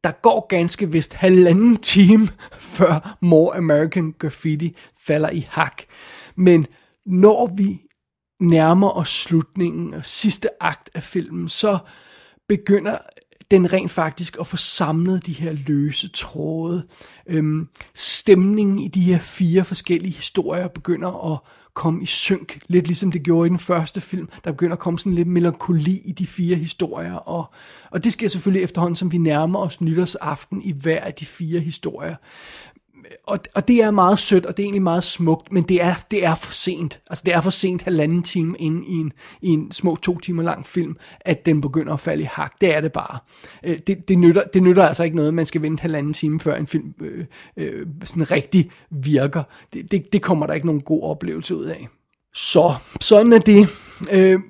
Der 0.04 0.12
går 0.22 0.46
ganske 0.46 0.92
vist 0.92 1.12
halvanden 1.12 1.76
time, 1.76 2.28
før 2.52 3.18
More 3.20 3.56
American 3.56 4.14
Graffiti 4.18 4.76
falder 5.06 5.30
i 5.30 5.46
hak. 5.50 5.82
Men 6.36 6.66
når 7.06 7.46
vi 7.56 7.82
nærmer 8.40 8.90
os 8.90 9.08
slutningen 9.08 9.94
og 9.94 10.04
sidste 10.04 10.48
akt 10.62 10.90
af 10.94 11.02
filmen, 11.02 11.48
så 11.48 11.78
begynder 12.48 12.98
den 13.52 13.72
rent 13.72 13.90
faktisk 13.90 14.36
at 14.40 14.46
få 14.46 14.56
samlet 14.56 15.26
de 15.26 15.32
her 15.32 15.52
løse 15.66 16.08
tråde. 16.08 16.86
Øhm, 17.26 17.68
stemningen 17.94 18.78
i 18.78 18.88
de 18.88 19.00
her 19.00 19.18
fire 19.18 19.64
forskellige 19.64 20.12
historier 20.12 20.68
begynder 20.68 21.32
at 21.32 21.38
komme 21.74 22.02
i 22.02 22.06
synk, 22.06 22.60
lidt 22.66 22.86
ligesom 22.86 23.12
det 23.12 23.22
gjorde 23.22 23.46
i 23.46 23.50
den 23.50 23.58
første 23.58 24.00
film. 24.00 24.28
Der 24.44 24.52
begynder 24.52 24.72
at 24.72 24.78
komme 24.78 24.98
sådan 24.98 25.14
lidt 25.14 25.28
melankoli 25.28 26.00
i 26.04 26.12
de 26.12 26.26
fire 26.26 26.56
historier, 26.56 27.14
og, 27.14 27.52
og 27.90 28.04
det 28.04 28.12
sker 28.12 28.28
selvfølgelig 28.28 28.64
efterhånden, 28.64 28.96
som 28.96 29.12
vi 29.12 29.18
nærmer 29.18 29.58
os 29.58 29.80
nytårsaften 29.80 30.62
i 30.62 30.72
hver 30.72 31.00
af 31.00 31.14
de 31.14 31.26
fire 31.26 31.60
historier 31.60 32.16
og, 33.26 33.38
og 33.54 33.68
det 33.68 33.82
er 33.82 33.90
meget 33.90 34.18
sødt, 34.18 34.46
og 34.46 34.56
det 34.56 34.62
er 34.62 34.64
egentlig 34.64 34.82
meget 34.82 35.04
smukt, 35.04 35.52
men 35.52 35.62
det 35.62 35.82
er, 35.82 35.94
det 36.10 36.24
er 36.24 36.34
for 36.34 36.52
sent. 36.52 37.00
Altså 37.10 37.22
det 37.26 37.34
er 37.34 37.40
for 37.40 37.50
sent 37.50 37.82
halvanden 37.82 38.22
time 38.22 38.56
inde 38.58 38.86
i 38.86 38.92
en, 38.92 39.12
i 39.42 39.48
en 39.48 39.72
små 39.72 39.96
to 39.96 40.18
timer 40.18 40.42
lang 40.42 40.66
film, 40.66 40.96
at 41.20 41.46
den 41.46 41.60
begynder 41.60 41.92
at 41.92 42.00
falde 42.00 42.22
i 42.22 42.28
hak. 42.30 42.60
Det 42.60 42.74
er 42.76 42.80
det 42.80 42.92
bare. 42.92 43.18
Øh, 43.64 43.78
det, 43.86 44.08
det, 44.08 44.18
nytter, 44.18 44.42
det 44.54 44.62
nytter 44.62 44.86
altså 44.86 45.04
ikke 45.04 45.16
noget, 45.16 45.34
man 45.34 45.46
skal 45.46 45.62
vente 45.62 45.80
halvanden 45.80 46.12
time, 46.12 46.40
før 46.40 46.56
en 46.56 46.66
film 46.66 46.94
øh, 47.00 47.24
øh, 47.56 47.86
sådan 48.04 48.30
rigtig 48.30 48.70
virker. 48.90 49.42
Det, 49.72 49.90
det, 49.90 50.12
det 50.12 50.22
kommer 50.22 50.46
der 50.46 50.54
ikke 50.54 50.66
nogen 50.66 50.82
god 50.82 51.02
oplevelse 51.02 51.56
ud 51.56 51.64
af. 51.64 51.88
Så, 52.34 52.74
sådan 53.00 53.32
er 53.32 53.38
det. 53.38 53.68
Øh, 54.12 54.40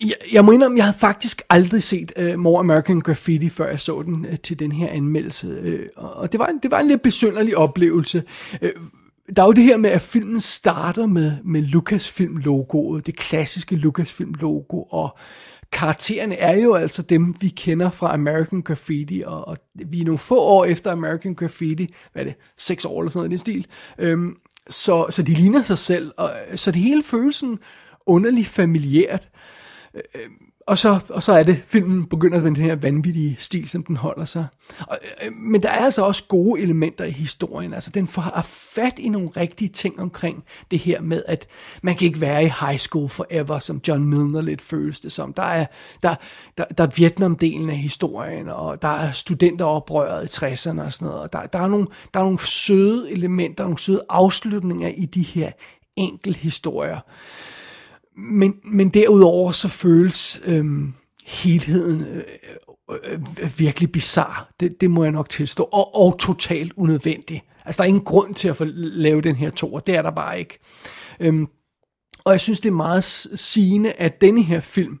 jeg, 0.00 0.14
jeg 0.32 0.44
må 0.44 0.52
indrømme, 0.52 0.76
jeg 0.76 0.84
havde 0.84 0.98
faktisk 0.98 1.42
aldrig 1.50 1.82
set 1.82 2.12
uh, 2.18 2.38
More 2.38 2.60
American 2.60 3.00
Graffiti, 3.00 3.48
før 3.48 3.68
jeg 3.68 3.80
så 3.80 4.02
den 4.02 4.26
uh, 4.26 4.36
til 4.42 4.58
den 4.58 4.72
her 4.72 4.88
anmeldelse. 4.88 5.78
Uh, 5.96 6.04
og 6.20 6.32
det 6.32 6.38
var, 6.38 6.46
en, 6.46 6.58
det 6.62 6.70
var 6.70 6.80
en 6.80 6.88
lidt 6.88 7.02
besynderlig 7.02 7.56
oplevelse. 7.56 8.22
Uh, 8.62 8.68
der 9.36 9.42
er 9.42 9.46
jo 9.46 9.52
det 9.52 9.64
her 9.64 9.76
med, 9.76 9.90
at 9.90 10.02
filmen 10.02 10.40
starter 10.40 11.06
med, 11.06 11.32
med 11.44 11.62
Lucasfilm-logoet, 11.62 13.06
det 13.06 13.16
klassiske 13.16 13.76
Lucasfilm-logo, 13.76 14.82
og 14.82 15.18
karaktererne 15.72 16.34
er 16.34 16.58
jo 16.58 16.74
altså 16.74 17.02
dem, 17.02 17.34
vi 17.40 17.48
kender 17.48 17.90
fra 17.90 18.14
American 18.14 18.62
Graffiti, 18.62 19.22
og, 19.26 19.48
og 19.48 19.56
vi 19.74 20.00
er 20.00 20.04
nogle 20.04 20.18
få 20.18 20.40
år 20.40 20.64
efter 20.64 20.92
American 20.92 21.34
Graffiti, 21.34 21.94
hvad 22.12 22.22
er 22.22 22.26
det, 22.26 22.34
seks 22.58 22.84
år 22.84 23.00
eller 23.00 23.10
sådan 23.10 23.18
noget 23.18 23.28
i 23.28 23.30
den 23.30 23.38
stil, 23.38 23.66
øhm, 23.98 24.36
så, 24.70 25.06
så 25.10 25.22
de 25.22 25.34
ligner 25.34 25.62
sig 25.62 25.78
selv, 25.78 26.12
og, 26.16 26.30
så 26.54 26.70
det 26.70 26.82
hele 26.82 27.02
føles 27.02 27.36
sådan 27.36 27.58
underligt 28.06 28.48
familiært. 28.48 29.28
Øh, 29.34 29.59
Øh, 29.94 30.30
og 30.66 30.78
så, 30.78 30.98
og 31.08 31.22
så 31.22 31.32
er 31.32 31.42
det, 31.42 31.56
filmen 31.64 32.06
begynder 32.06 32.38
med 32.40 32.46
den 32.46 32.56
her 32.56 32.74
vanvittige 32.74 33.36
stil, 33.38 33.68
som 33.68 33.84
den 33.84 33.96
holder 33.96 34.24
sig. 34.24 34.46
Og, 34.86 34.98
øh, 35.24 35.32
men 35.32 35.62
der 35.62 35.68
er 35.68 35.84
altså 35.84 36.02
også 36.02 36.24
gode 36.28 36.60
elementer 36.60 37.04
i 37.04 37.10
historien. 37.10 37.74
Altså, 37.74 37.90
den 37.90 38.06
får 38.06 38.40
fat 38.74 38.98
i 38.98 39.08
nogle 39.08 39.28
rigtige 39.36 39.68
ting 39.68 40.00
omkring 40.00 40.44
det 40.70 40.78
her 40.78 41.00
med, 41.00 41.22
at 41.28 41.46
man 41.82 41.96
kan 41.96 42.06
ikke 42.06 42.20
være 42.20 42.44
i 42.44 42.52
high 42.60 42.78
school 42.78 43.08
forever, 43.08 43.58
som 43.58 43.80
John 43.88 44.04
Milner 44.04 44.40
lidt 44.40 44.62
føles 44.62 45.00
det 45.00 45.12
som. 45.12 45.32
Der 45.32 45.42
er, 45.42 45.66
der, 46.02 46.14
der, 46.58 46.64
der 46.64 46.84
er 46.84 46.88
Vietnam-delen 46.88 47.70
af 47.70 47.76
historien, 47.76 48.48
og 48.48 48.82
der 48.82 48.88
er 48.88 49.12
studenteroprøret 49.12 50.24
i 50.24 50.44
60'erne 50.44 50.80
og 50.80 50.92
sådan 50.92 51.08
noget. 51.08 51.20
Og 51.20 51.32
der, 51.32 51.46
der, 51.46 51.58
er 51.58 51.68
nogle, 51.68 51.86
der 52.14 52.20
er 52.20 52.24
nogle 52.24 52.38
søde 52.38 53.12
elementer, 53.12 53.64
nogle 53.64 53.78
søde 53.78 54.02
afslutninger 54.08 54.88
i 54.88 55.04
de 55.04 55.22
her 55.22 55.50
enkel 55.96 56.34
historier 56.34 57.00
men, 58.20 58.60
men 58.64 58.88
derudover 58.88 59.52
så 59.52 59.68
føles 59.68 60.42
øhm, 60.44 60.94
helheden 61.26 62.00
øh, 62.00 62.24
øh, 63.04 63.58
virkelig 63.58 63.92
bizarre. 63.92 64.44
Det, 64.60 64.80
det 64.80 64.90
må 64.90 65.02
jeg 65.02 65.12
nok 65.12 65.28
tilstå. 65.28 65.62
Og, 65.62 65.94
og 65.94 66.18
totalt 66.18 66.72
unødvendig. 66.76 67.42
Altså, 67.64 67.78
der 67.78 67.84
er 67.84 67.88
ingen 67.88 68.04
grund 68.04 68.34
til 68.34 68.48
at 68.48 68.56
få 68.56 68.64
lave 68.74 69.20
den 69.20 69.36
her 69.36 69.50
to, 69.50 69.72
og 69.74 69.86
det 69.86 69.96
er 69.96 70.02
der 70.02 70.10
bare 70.10 70.38
ikke. 70.38 70.58
Øhm, 71.20 71.46
og 72.24 72.32
jeg 72.32 72.40
synes, 72.40 72.60
det 72.60 72.68
er 72.68 72.74
meget 72.74 73.04
sigende, 73.34 73.92
at 73.92 74.20
denne 74.20 74.42
her 74.42 74.60
film 74.60 74.98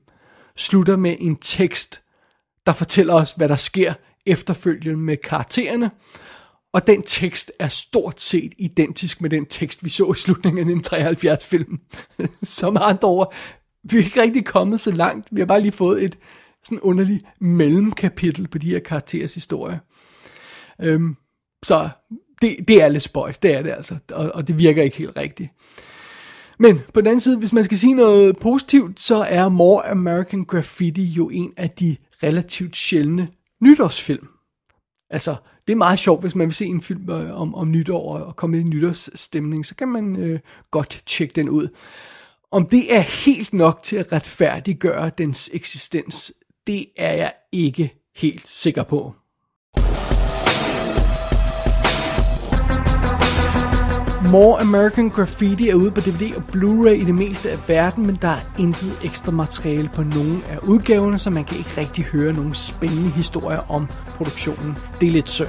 slutter 0.56 0.96
med 0.96 1.16
en 1.18 1.36
tekst, 1.36 2.02
der 2.66 2.72
fortæller 2.72 3.14
os, 3.14 3.32
hvad 3.32 3.48
der 3.48 3.56
sker 3.56 3.94
efterfølgende 4.26 4.96
med 4.96 5.16
karaktererne, 5.16 5.90
og 6.72 6.86
den 6.86 7.02
tekst 7.02 7.52
er 7.58 7.68
stort 7.68 8.20
set 8.20 8.52
identisk 8.58 9.20
med 9.20 9.30
den 9.30 9.46
tekst, 9.46 9.84
vi 9.84 9.90
så 9.90 10.12
i 10.12 10.18
slutningen 10.18 10.58
af 10.58 10.74
den 10.74 10.82
73 10.82 11.44
film. 11.44 11.80
Som 12.42 12.76
andre 12.80 13.08
ord, 13.08 13.34
vi 13.84 13.98
er 13.98 14.04
ikke 14.04 14.22
rigtig 14.22 14.46
kommet 14.46 14.80
så 14.80 14.90
langt. 14.90 15.28
Vi 15.32 15.40
har 15.40 15.46
bare 15.46 15.60
lige 15.60 15.72
fået 15.72 16.04
et 16.04 16.18
sådan 16.64 16.80
underligt 16.80 17.24
mellemkapitel 17.40 18.48
på 18.48 18.58
de 18.58 18.70
her 18.70 18.78
karakterers 18.78 19.34
historie. 19.34 19.80
Øhm, 20.80 21.16
så 21.62 21.88
det, 22.42 22.56
det 22.68 22.82
er 22.82 22.88
lidt 22.88 23.02
spøjs, 23.02 23.38
det 23.38 23.54
er 23.54 23.62
det 23.62 23.70
altså, 23.70 23.96
og, 24.12 24.30
og 24.34 24.48
det 24.48 24.58
virker 24.58 24.82
ikke 24.82 24.96
helt 24.96 25.16
rigtigt. 25.16 25.50
Men 26.58 26.80
på 26.94 27.00
den 27.00 27.06
anden 27.06 27.20
side, 27.20 27.38
hvis 27.38 27.52
man 27.52 27.64
skal 27.64 27.78
sige 27.78 27.94
noget 27.94 28.36
positivt, 28.36 29.00
så 29.00 29.16
er 29.16 29.48
More 29.48 29.88
American 29.88 30.44
Graffiti 30.44 31.04
jo 31.04 31.28
en 31.28 31.52
af 31.56 31.70
de 31.70 31.96
relativt 32.22 32.76
sjældne 32.76 33.28
nytårsfilm. 33.60 34.28
Altså, 35.10 35.36
det 35.66 35.72
er 35.72 35.76
meget 35.76 35.98
sjovt, 35.98 36.20
hvis 36.20 36.34
man 36.34 36.46
vil 36.46 36.54
se 36.54 36.66
en 36.66 36.82
film 36.82 37.10
øh, 37.10 37.40
om, 37.40 37.54
om 37.54 37.70
nytår 37.70 38.18
og 38.18 38.36
komme 38.36 38.60
i 38.60 38.62
nytårsstemning, 38.62 39.66
så 39.66 39.74
kan 39.74 39.88
man 39.88 40.16
øh, 40.16 40.40
godt 40.70 41.02
tjekke 41.06 41.34
den 41.34 41.48
ud. 41.48 41.68
Om 42.50 42.66
det 42.66 42.94
er 42.94 43.00
helt 43.00 43.52
nok 43.52 43.82
til 43.82 43.96
at 43.96 44.12
retfærdiggøre 44.12 45.10
dens 45.18 45.50
eksistens, 45.52 46.32
det 46.66 46.86
er 46.96 47.12
jeg 47.12 47.32
ikke 47.52 47.94
helt 48.16 48.48
sikker 48.48 48.82
på. 48.82 49.14
More 54.30 54.60
American 54.60 55.08
Graffiti 55.08 55.68
er 55.68 55.74
ude 55.74 55.90
på 55.90 56.00
DVD 56.00 56.36
og 56.36 56.42
Blu-ray 56.52 56.90
i 56.90 57.04
det 57.04 57.14
meste 57.14 57.50
af 57.50 57.58
verden, 57.68 58.06
men 58.06 58.18
der 58.22 58.28
er 58.28 58.40
intet 58.58 58.98
ekstra 59.04 59.32
materiale 59.32 59.90
på 59.94 60.02
nogen 60.02 60.42
af 60.50 60.58
udgaverne, 60.62 61.18
så 61.18 61.30
man 61.30 61.44
kan 61.44 61.58
ikke 61.58 61.70
rigtig 61.76 62.04
høre 62.04 62.32
nogen 62.32 62.54
spændende 62.54 63.10
historier 63.10 63.70
om 63.70 63.88
produktionen. 64.16 64.76
Det 65.00 65.08
er 65.08 65.12
lidt 65.12 65.28
synd. 65.28 65.48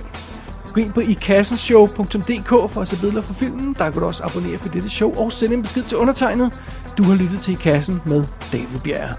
Gå 0.73 0.81
ind 0.81 0.93
på 0.93 0.99
ikassenshow.dk 0.99 2.71
for 2.71 2.81
at 2.81 2.87
se 2.87 2.97
billeder 3.01 3.21
fra 3.21 3.33
filmen. 3.33 3.75
Der 3.79 3.89
kan 3.89 4.01
du 4.01 4.07
også 4.07 4.23
abonnere 4.23 4.57
på 4.57 4.67
dette 4.67 4.89
show 4.89 5.13
og 5.13 5.31
sende 5.31 5.55
en 5.55 5.61
besked 5.61 5.83
til 5.83 5.97
undertegnet. 5.97 6.51
Du 6.97 7.03
har 7.03 7.15
lyttet 7.15 7.39
til 7.39 7.53
I 7.53 7.55
Kassen 7.55 8.01
med 8.05 8.23
David 8.51 8.79
Bjerre. 8.83 9.15